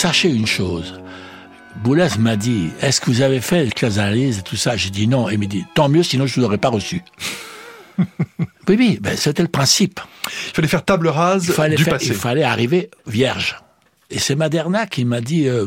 Sachez 0.00 0.30
une 0.30 0.46
chose. 0.46 0.98
Boulez 1.84 2.08
m'a 2.18 2.34
dit, 2.34 2.70
est-ce 2.80 3.02
que 3.02 3.10
vous 3.10 3.20
avez 3.20 3.42
fait 3.42 3.64
les 3.66 3.90
d'analyse 3.90 4.38
et 4.38 4.42
tout 4.42 4.56
ça? 4.56 4.74
J'ai 4.74 4.88
dit 4.88 5.06
non. 5.06 5.28
Et 5.28 5.34
il 5.34 5.38
m'a 5.38 5.44
dit, 5.44 5.66
tant 5.74 5.90
mieux, 5.90 6.02
sinon 6.02 6.26
je 6.26 6.40
ne 6.40 6.44
l'aurais 6.46 6.56
pas 6.56 6.70
reçu. 6.70 7.02
oui, 7.98 8.06
oui, 8.78 8.98
ben, 8.98 9.14
c'était 9.14 9.42
le 9.42 9.48
principe. 9.50 10.00
Il 10.48 10.54
fallait 10.54 10.68
faire 10.68 10.86
table 10.86 11.06
rase 11.08 11.48
Il 11.48 11.52
fallait, 11.52 11.76
du 11.76 11.84
faire- 11.84 11.92
passé. 11.92 12.06
il 12.06 12.14
fallait 12.14 12.44
arriver 12.44 12.90
vierge. 13.06 13.60
Et 14.08 14.18
c'est 14.18 14.36
Maderna 14.36 14.86
qui 14.86 15.04
m'a 15.04 15.20
dit, 15.20 15.46
euh, 15.48 15.66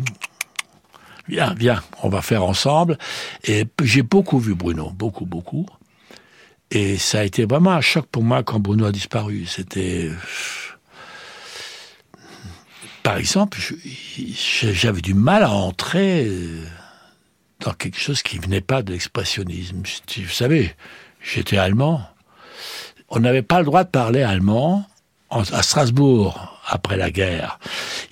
viens, 1.29 1.53
viens, 1.53 1.83
on 2.01 2.09
va 2.09 2.23
faire 2.23 2.43
ensemble. 2.43 2.97
Et 3.43 3.65
j'ai 3.83 4.01
beaucoup 4.01 4.39
vu 4.39 4.55
Bruno, 4.55 4.89
beaucoup, 4.95 5.27
beaucoup. 5.27 5.67
Et 6.71 6.97
ça 6.97 7.19
a 7.19 7.23
été 7.23 7.45
vraiment 7.45 7.73
un 7.73 7.81
choc 7.81 8.07
pour 8.07 8.23
moi 8.23 8.41
quand 8.41 8.59
Bruno 8.59 8.85
a 8.85 8.91
disparu. 8.91 9.45
C'était... 9.45 10.09
Par 13.03 13.17
exemple, 13.17 13.59
j'avais 14.17 15.01
du 15.01 15.13
mal 15.13 15.43
à 15.43 15.51
entrer 15.51 16.31
dans 17.59 17.73
quelque 17.73 17.99
chose 17.99 18.21
qui 18.21 18.39
venait 18.39 18.61
pas 18.61 18.81
de 18.81 18.91
l'expressionnisme. 18.91 19.83
Vous 20.17 20.29
savez, 20.29 20.73
j'étais 21.21 21.57
allemand. 21.57 22.01
On 23.09 23.19
n'avait 23.19 23.41
pas 23.41 23.59
le 23.59 23.65
droit 23.65 23.83
de 23.83 23.89
parler 23.89 24.23
allemand 24.23 24.85
à 25.29 25.63
Strasbourg 25.63 26.61
après 26.65 26.95
la 26.95 27.11
guerre. 27.11 27.59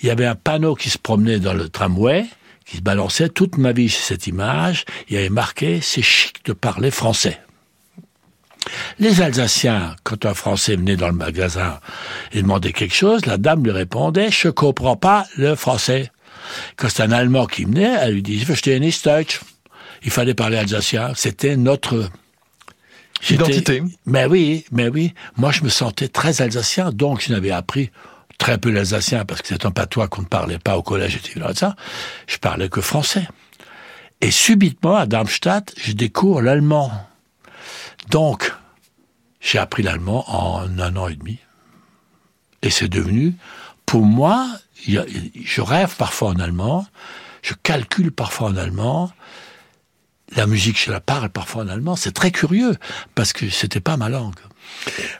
Il 0.02 0.08
y 0.08 0.10
avait 0.10 0.26
un 0.26 0.36
panneau 0.36 0.76
qui 0.76 0.90
se 0.90 0.98
promenait 0.98 1.40
dans 1.40 1.54
le 1.54 1.70
tramway, 1.70 2.26
qui 2.66 2.78
se 2.78 2.82
balançait 2.82 3.30
toute 3.30 3.58
ma 3.58 3.72
vie 3.72 3.90
sur 3.90 4.04
cette 4.04 4.28
image. 4.28 4.86
Il 5.08 5.16
y 5.16 5.18
avait 5.18 5.30
marqué 5.30 5.80
c'est 5.82 6.02
chic 6.02 6.44
de 6.46 6.54
parler 6.54 6.92
français. 6.92 7.40
Les 9.00 9.22
Alsaciens, 9.22 9.96
quand 10.04 10.26
un 10.26 10.34
Français 10.34 10.76
venait 10.76 10.96
dans 10.96 11.08
le 11.08 11.14
magasin 11.14 11.80
et 12.32 12.42
demandait 12.42 12.74
quelque 12.74 12.94
chose, 12.94 13.26
la 13.26 13.38
dame 13.38 13.64
lui 13.64 13.72
répondait 13.72 14.32
Je 14.32 14.50
comprends 14.50 14.96
pas 14.96 15.26
le 15.38 15.56
français. 15.56 16.12
Quand 16.76 16.90
c'est 16.90 17.04
un 17.04 17.12
Allemand 17.12 17.46
qui 17.46 17.66
venait, 17.66 17.96
elle 18.00 18.16
lui 18.16 18.24
disait 18.24 18.46
Verstehen 18.46 18.84
ist 18.84 19.06
Deutsch. 19.06 19.42
Il 20.04 20.12
fallait 20.12 20.34
parler 20.34 20.58
alsacien. 20.58 21.12
C'était 21.16 21.56
notre 21.58 22.10
identité. 23.30 23.84
Mais 24.06 24.26
oui, 24.26 24.66
mais 24.72 24.88
oui. 24.88 25.14
Moi, 25.38 25.52
je 25.52 25.64
me 25.64 25.70
sentais 25.70 26.08
très 26.08 26.42
alsacien, 26.42 26.92
donc 26.92 27.22
je 27.22 27.32
n'avais 27.32 27.52
appris 27.52 27.92
très 28.38 28.58
peu 28.58 28.72
l'alsacien 28.72 29.26
parce 29.26 29.42
que 29.42 29.48
c'est 29.50 29.66
un 29.66 29.72
patois 29.72 30.08
qu'on 30.08 30.24
ne 30.24 30.28
parlait 30.28 30.58
pas 30.58 30.78
au 30.78 30.82
collège 30.82 31.18
et 31.18 31.20
tout 31.20 31.40
ça. 31.54 31.76
Je 32.28 32.38
parlais 32.38 32.70
que 32.70 32.82
français. 32.82 33.28
Et 34.22 34.32
subitement, 34.32 34.96
à 34.96 35.06
Darmstadt, 35.06 35.74
je 35.78 35.94
découvre 35.94 36.42
l'allemand. 36.42 36.92
Donc, 38.10 38.54
j'ai 39.40 39.58
appris 39.58 39.84
l'allemand 39.84 40.26
en 40.28 40.80
un 40.80 40.96
an 40.96 41.08
et 41.08 41.16
demi. 41.16 41.40
Et 42.62 42.70
c'est 42.70 42.90
devenu, 42.90 43.36
pour 43.86 44.06
moi, 44.06 44.48
je 44.88 45.62
rêve 45.62 45.96
parfois 45.98 46.30
en 46.30 46.40
allemand, 46.40 46.86
je 47.42 47.54
calcule 47.64 48.12
parfois 48.12 48.50
en 48.50 48.56
allemand, 48.56 49.12
la 50.36 50.48
musique, 50.48 50.82
je 50.82 50.92
la 50.92 51.02
parle 51.02 51.30
parfois 51.30 51.64
en 51.64 51.68
allemand. 51.68 51.96
C'est 51.96 52.14
très 52.14 52.32
curieux, 52.32 52.76
parce 53.16 53.34
que 53.34 53.50
c'était 53.50 53.82
pas 53.82 53.98
ma 53.98 54.10
langue. 54.10 54.36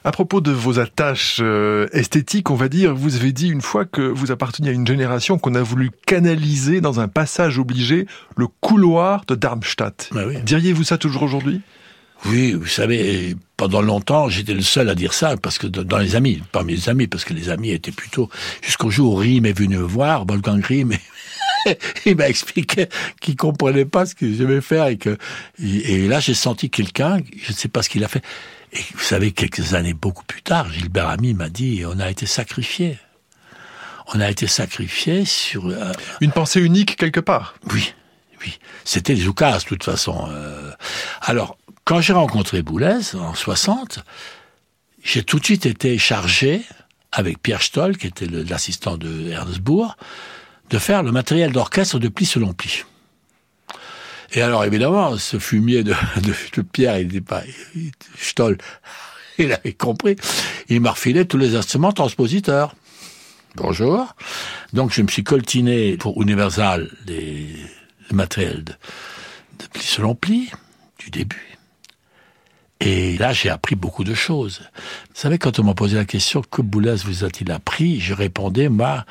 À 0.04 0.12
propos 0.12 0.40
de 0.40 0.50
vos 0.50 0.78
attaches 0.78 1.38
euh, 1.42 1.86
esthétiques, 1.92 2.50
on 2.50 2.54
va 2.54 2.68
dire, 2.68 2.94
vous 2.94 3.16
avez 3.16 3.32
dit 3.32 3.48
une 3.48 3.60
fois 3.60 3.84
que 3.84 4.00
vous 4.00 4.30
apparteniez 4.30 4.70
à 4.70 4.72
une 4.72 4.86
génération 4.86 5.38
qu'on 5.38 5.54
a 5.54 5.62
voulu 5.62 5.90
canaliser 6.06 6.80
dans 6.80 7.00
un 7.00 7.08
passage 7.08 7.58
obligé, 7.58 8.06
le 8.36 8.46
couloir 8.46 9.24
de 9.26 9.34
Darmstadt. 9.34 10.08
Bah 10.12 10.24
Diriez-vous 10.42 10.84
ça 10.84 10.96
toujours 10.96 11.24
aujourd'hui? 11.24 11.60
Oui, 12.26 12.52
vous 12.52 12.66
savez, 12.66 13.36
pendant 13.56 13.82
longtemps, 13.82 14.28
j'étais 14.28 14.54
le 14.54 14.62
seul 14.62 14.88
à 14.88 14.94
dire 14.94 15.12
ça, 15.12 15.36
parce 15.36 15.58
que 15.58 15.66
dans 15.66 15.98
les 15.98 16.14
amis, 16.14 16.42
parmi 16.52 16.74
les 16.74 16.88
amis, 16.88 17.06
parce 17.08 17.24
que 17.24 17.34
les 17.34 17.48
amis 17.48 17.70
étaient 17.70 17.92
plutôt, 17.92 18.30
jusqu'au 18.62 18.90
jour 18.90 19.14
où 19.14 19.16
Rim 19.16 19.44
est 19.44 19.58
venu 19.58 19.76
me 19.76 19.82
voir, 19.82 20.24
Wolfgang 20.24 20.64
Rim, 20.64 20.92
il 22.06 22.16
m'a 22.16 22.28
expliqué 22.28 22.88
qu'il 23.20 23.36
comprenait 23.36 23.84
pas 23.84 24.06
ce 24.06 24.14
que 24.14 24.32
je 24.32 24.44
vais 24.44 24.60
faire 24.60 24.86
et 24.86 24.98
que, 24.98 25.18
et 25.60 26.06
là, 26.06 26.20
j'ai 26.20 26.34
senti 26.34 26.70
quelqu'un, 26.70 27.18
je 27.42 27.50
ne 27.50 27.56
sais 27.56 27.68
pas 27.68 27.82
ce 27.82 27.88
qu'il 27.88 28.04
a 28.04 28.08
fait. 28.08 28.22
Et 28.72 28.80
vous 28.94 29.02
savez, 29.02 29.32
quelques 29.32 29.74
années 29.74 29.92
beaucoup 29.92 30.24
plus 30.24 30.42
tard, 30.42 30.70
Gilbert 30.72 31.08
Ami 31.08 31.34
m'a 31.34 31.48
dit, 31.48 31.82
on 31.86 31.98
a 31.98 32.10
été 32.10 32.26
sacrifié. 32.26 32.98
On 34.14 34.20
a 34.20 34.30
été 34.30 34.46
sacrifié 34.46 35.24
sur... 35.24 35.68
Euh, 35.68 35.92
Une 36.20 36.32
pensée 36.32 36.60
unique 36.60 36.96
quelque 36.96 37.20
part. 37.20 37.54
Oui, 37.72 37.94
oui. 38.40 38.58
C'était 38.84 39.14
Zoukas, 39.14 39.58
de 39.58 39.64
toute 39.64 39.84
façon. 39.84 40.28
Euh. 40.30 40.70
alors, 41.20 41.56
quand 41.84 42.00
j'ai 42.00 42.12
rencontré 42.12 42.62
Boulez 42.62 43.14
en 43.14 43.34
60, 43.34 44.04
j'ai 45.02 45.22
tout 45.24 45.38
de 45.38 45.44
suite 45.44 45.66
été 45.66 45.98
chargé 45.98 46.62
avec 47.10 47.42
Pierre 47.42 47.62
Stoll, 47.62 47.96
qui 47.96 48.06
était 48.06 48.26
l'assistant 48.26 48.96
de 48.96 49.30
Ernstbourg, 49.30 49.96
de 50.70 50.78
faire 50.78 51.02
le 51.02 51.12
matériel 51.12 51.52
d'orchestre 51.52 51.98
de 51.98 52.08
pli 52.08 52.24
selon 52.24 52.52
pli. 52.54 52.84
Et 54.32 54.40
alors 54.40 54.64
évidemment, 54.64 55.18
ce 55.18 55.38
fumier 55.38 55.84
de, 55.84 55.94
Pierre, 56.72 56.98
il 56.98 57.08
n'était 57.08 57.20
pas 57.20 57.42
Stoll, 58.16 58.56
il 59.38 59.52
avait 59.52 59.74
compris. 59.74 60.16
Il 60.68 60.80
m'a 60.80 60.92
refilé 60.92 61.26
tous 61.26 61.36
les 61.36 61.56
instruments 61.56 61.92
transpositeurs. 61.92 62.74
Bonjour. 63.56 64.14
Donc 64.72 64.94
je 64.94 65.02
me 65.02 65.08
suis 65.08 65.24
coltiné 65.24 65.98
pour 65.98 66.22
Universal 66.22 66.90
les, 67.06 67.48
le 68.08 68.16
matériel 68.16 68.64
de, 68.64 68.72
de 69.58 69.66
pli 69.70 69.82
selon 69.82 70.14
pli 70.14 70.50
du 70.98 71.10
début. 71.10 71.51
Et 72.84 73.16
là, 73.16 73.32
j'ai 73.32 73.48
appris 73.48 73.76
beaucoup 73.76 74.02
de 74.02 74.12
choses. 74.12 74.62
Vous 74.74 75.20
savez, 75.20 75.38
quand 75.38 75.60
on 75.60 75.62
m'a 75.62 75.74
posé 75.74 75.94
la 75.94 76.04
question, 76.04 76.42
que 76.42 76.62
Boulez 76.62 76.96
vous 77.04 77.22
a-t-il 77.22 77.52
appris 77.52 78.00
Je 78.00 78.12
répondais, 78.12 78.68
moi... 78.68 79.04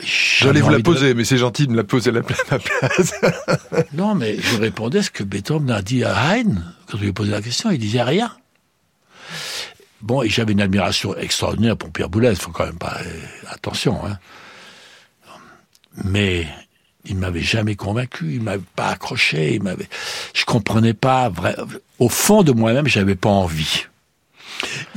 J'allais 0.00 0.60
vous 0.60 0.68
la 0.68 0.80
poser, 0.80 1.14
mais 1.14 1.24
c'est 1.24 1.38
gentil 1.38 1.66
de 1.66 1.72
me 1.72 1.78
la 1.78 1.84
poser 1.84 2.10
à 2.10 2.12
la 2.12 2.22
place. 2.22 3.14
non, 3.94 4.14
mais 4.14 4.36
je 4.38 4.58
répondais 4.58 5.00
ce 5.00 5.10
que 5.10 5.24
Beethoven 5.24 5.70
a 5.70 5.80
dit 5.80 6.04
à 6.04 6.36
Haydn, 6.36 6.62
quand 6.86 6.98
on 6.98 7.00
lui 7.00 7.08
a 7.08 7.12
posé 7.14 7.30
la 7.30 7.40
question, 7.40 7.70
il 7.70 7.78
disait 7.78 8.02
rien. 8.02 8.30
Bon, 10.02 10.22
et 10.22 10.28
j'avais 10.28 10.52
une 10.52 10.60
admiration 10.60 11.16
extraordinaire 11.16 11.78
pour 11.78 11.90
Pierre 11.90 12.10
Boulez, 12.10 12.28
il 12.28 12.36
faut 12.36 12.50
quand 12.50 12.66
même 12.66 12.76
pas... 12.76 12.98
Euh, 13.00 13.20
attention, 13.48 14.04
hein. 14.04 14.18
Mais 16.04 16.46
il 17.04 17.16
m'avait 17.16 17.42
jamais 17.42 17.76
convaincu, 17.76 18.34
il 18.34 18.42
m'avait 18.42 18.62
pas 18.76 18.88
accroché, 18.88 19.54
il 19.54 19.62
m'avait, 19.62 19.88
je 20.34 20.44
comprenais 20.44 20.94
pas 20.94 21.28
vrai, 21.28 21.56
au 21.98 22.08
fond 22.08 22.42
de 22.42 22.52
moi-même, 22.52 22.86
j'avais 22.86 23.14
pas 23.14 23.30
envie. 23.30 23.86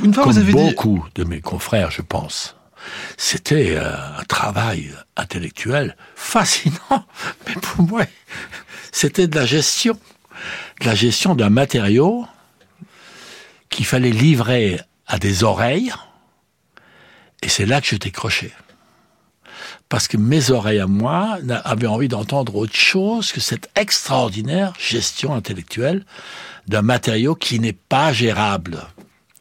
Une 0.03 0.13
fois, 0.13 0.23
Comme 0.23 0.33
vous 0.33 0.39
avez 0.39 0.53
beaucoup 0.53 1.05
de 1.15 1.23
mes 1.23 1.41
confrères, 1.41 1.91
je 1.91 2.01
pense. 2.01 2.55
C'était 3.17 3.75
euh, 3.75 4.19
un 4.19 4.23
travail 4.23 4.91
intellectuel 5.17 5.97
fascinant, 6.15 7.05
mais 7.47 7.53
pour 7.55 7.83
moi, 7.83 8.03
c'était 8.91 9.27
de 9.27 9.35
la 9.35 9.45
gestion, 9.45 9.99
de 10.81 10.85
la 10.85 10.95
gestion 10.95 11.35
d'un 11.35 11.49
matériau 11.49 12.25
qu'il 13.69 13.85
fallait 13.85 14.11
livrer 14.11 14.79
à 15.07 15.19
des 15.19 15.43
oreilles, 15.43 15.93
et 17.41 17.49
c'est 17.49 17.65
là 17.65 17.81
que 17.81 17.87
je 17.87 17.95
décrochais 17.95 18.53
parce 19.89 20.07
que 20.07 20.17
mes 20.17 20.51
oreilles 20.51 20.79
à 20.79 20.87
moi 20.87 21.37
avaient 21.63 21.87
envie 21.87 22.07
d'entendre 22.07 22.55
autre 22.55 22.75
chose 22.75 23.31
que 23.31 23.39
cette 23.39 23.69
extraordinaire 23.75 24.73
gestion 24.79 25.33
intellectuelle 25.33 26.05
d'un 26.67 26.81
matériau 26.81 27.35
qui 27.35 27.59
n'est 27.59 27.73
pas 27.73 28.11
gérable. 28.11 28.83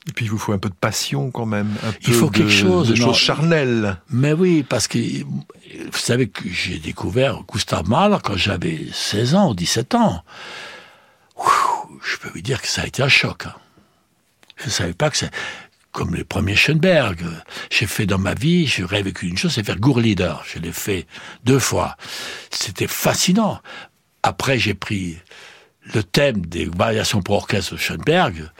Et 0.09 0.13
puis 0.13 0.27
il 0.27 0.31
vous 0.31 0.39
faut 0.39 0.53
un 0.53 0.59
peu 0.59 0.69
de 0.69 0.75
passion 0.75 1.33
quand 1.33 1.47
même, 1.47 1.75
un 1.83 1.91
peu 1.91 1.99
il 2.07 2.15
faut 2.15 2.31
quelque 2.31 2.51
chose, 2.51 2.89
de 2.89 2.95
choses 2.95 3.17
charnelles. 3.17 4.01
Mais 4.09 4.33
oui, 4.33 4.63
parce 4.63 4.87
que 4.87 4.99
vous 4.99 5.99
savez 5.99 6.29
que 6.29 6.49
j'ai 6.49 6.79
découvert 6.79 7.43
Gustav 7.43 7.89
Mahler 7.89 8.19
quand 8.23 8.37
j'avais 8.37 8.87
16 8.93 9.35
ans 9.35 9.51
ou 9.51 9.55
17 9.55 9.97
ans. 9.97 10.23
je 12.05 12.17
peux 12.19 12.29
vous 12.33 12.41
dire 12.41 12.63
que 12.63 12.69
ça 12.69 12.83
a 12.83 12.87
été 12.87 13.03
un 13.03 13.09
choc. 13.09 13.47
Hein. 13.47 13.55
Je 14.57 14.67
ne 14.67 14.71
savais 14.71 14.95
pas 14.95 15.11
que 15.11 15.17
c'est 15.17 15.31
comme 15.97 16.15
les 16.15 16.25
premiers 16.25 16.57
Schoenberg. 16.57 17.25
J'ai 17.71 17.87
fait 17.87 18.05
dans 18.05 18.19
ma 18.19 18.35
vie, 18.35 18.67
je 18.67 18.85
rêvé 18.85 19.15
qu'une 19.15 19.39
chose, 19.39 19.55
c'est 19.55 19.65
faire 19.65 19.81
Gourlieder. 19.81 20.35
Je 20.45 20.59
l'ai 20.59 20.71
fait 20.71 21.07
deux 21.45 21.59
fois. 21.59 21.97
C'était 22.51 22.87
fascinant. 22.87 23.61
Après, 24.23 24.59
j'ai 24.59 24.75
pris 24.75 25.17
le 25.95 26.03
thème 26.03 26.45
des 26.45 26.67
variations 26.67 27.23
pour 27.23 27.37
orchestre 27.37 27.73
de 27.73 27.79
Schoenberg, 27.79 28.51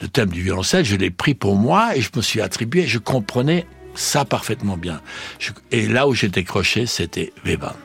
le 0.00 0.08
thème 0.08 0.30
du 0.30 0.42
violoncelle, 0.42 0.84
je 0.84 0.96
l'ai 0.96 1.10
pris 1.10 1.34
pour 1.34 1.54
moi 1.54 1.96
et 1.96 2.00
je 2.00 2.10
me 2.16 2.22
suis 2.22 2.40
attribué, 2.40 2.88
je 2.88 2.98
comprenais 2.98 3.66
ça 3.94 4.24
parfaitement 4.24 4.76
bien. 4.76 5.00
et 5.70 5.86
là 5.86 6.08
où 6.08 6.14
j'étais 6.14 6.42
croché, 6.42 6.86
c'était 6.86 7.32
Weber. 7.44 7.76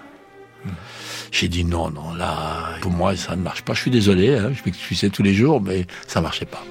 J'ai 1.31 1.47
dit 1.47 1.63
non, 1.63 1.91
non, 1.91 2.15
là, 2.15 2.77
pour 2.81 2.91
moi, 2.91 3.15
ça 3.15 3.35
ne 3.35 3.41
marche 3.43 3.61
pas. 3.61 3.75
Je 3.75 3.81
suis 3.81 3.91
désolé, 3.91 4.33
hein, 4.33 4.51
je 4.51 4.61
m'excusais 4.65 5.11
tous 5.11 5.21
les 5.21 5.35
jours, 5.35 5.61
mais 5.61 5.85
ça 6.07 6.21
marchait 6.21 6.45
pas. 6.45 6.63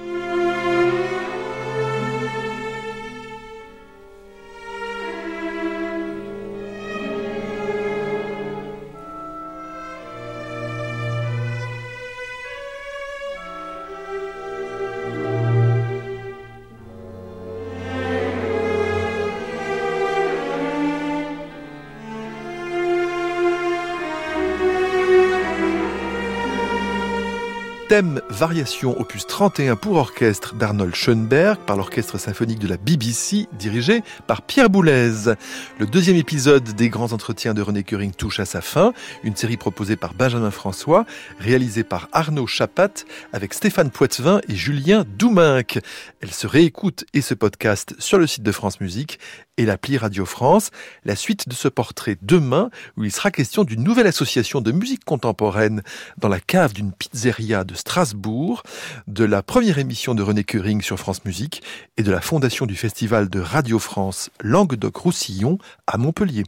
Thème 27.87 28.21
Variation 28.29 28.99
opus 28.99 29.27
31 29.27 29.75
pour 29.75 29.97
orchestre 29.97 30.55
d'Arnold 30.55 30.95
Schoenberg 30.95 31.59
par 31.67 31.77
l'orchestre 31.77 32.17
symphonique 32.17 32.59
de 32.59 32.67
la 32.67 32.77
BBC 32.77 33.47
dirigé 33.53 34.01
par 34.25 34.41
Pierre 34.41 34.69
Boulez. 34.69 35.35
Le 35.77 35.85
deuxième 35.85 36.15
épisode 36.15 36.63
des 36.63 36.89
grands 36.89 37.13
entretiens 37.13 37.53
de 37.53 37.61
René 37.61 37.83
Curing 37.83 38.11
touche 38.11 38.39
à 38.39 38.45
sa 38.45 38.61
fin, 38.61 38.93
une 39.23 39.35
série 39.35 39.57
proposée 39.57 39.95
par 39.95 40.13
Benjamin 40.13 40.51
François, 40.51 41.05
réalisée 41.39 41.83
par 41.83 42.09
Arnaud 42.11 42.47
Chapat 42.47 43.05
avec 43.33 43.53
Stéphane 43.53 43.91
Poitvin 43.91 44.41
et 44.49 44.55
Julien 44.55 45.05
Douminc. 45.17 45.79
Elle 46.21 46.31
se 46.31 46.47
réécoute 46.47 47.05
et 47.13 47.21
se 47.21 47.33
podcast 47.33 47.93
sur 47.99 48.17
le 48.17 48.25
site 48.25 48.43
de 48.43 48.51
France 48.51 48.81
Musique 48.81 49.19
et 49.57 49.65
l'appli 49.65 49.97
Radio 49.97 50.25
France. 50.25 50.71
La 51.03 51.15
suite 51.15 51.47
de 51.49 51.53
ce 51.53 51.67
portrait 51.67 52.17
demain 52.21 52.69
où 52.97 53.03
il 53.03 53.11
sera 53.11 53.31
question 53.31 53.63
d'une 53.63 53.83
nouvelle 53.83 54.07
association 54.07 54.61
de 54.61 54.71
musique 54.71 55.05
contemporaine 55.05 55.81
dans 56.17 56.29
la 56.29 56.39
cave 56.39 56.73
d'une 56.73 56.91
pizzeria 56.91 57.63
de 57.63 57.75
Strasbourg, 57.75 58.63
de 59.07 59.23
la 59.23 59.43
première 59.43 59.79
émission 59.79 60.15
de 60.15 60.23
René 60.23 60.43
Curing 60.43 60.81
sur 60.81 60.97
France 60.97 61.25
Musique 61.25 61.63
et 61.97 62.03
de 62.03 62.11
la 62.11 62.21
fondation 62.21 62.65
du 62.65 62.75
festival 62.75 63.29
de 63.29 63.39
Radio 63.39 63.79
France 63.79 64.29
Languedoc-Roussillon 64.41 65.57
à 65.87 65.97
Montpellier. 65.97 66.43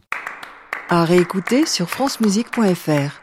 À 0.88 1.04
réécouter 1.04 1.66
sur 1.66 1.90
francemusique.fr. 1.90 3.20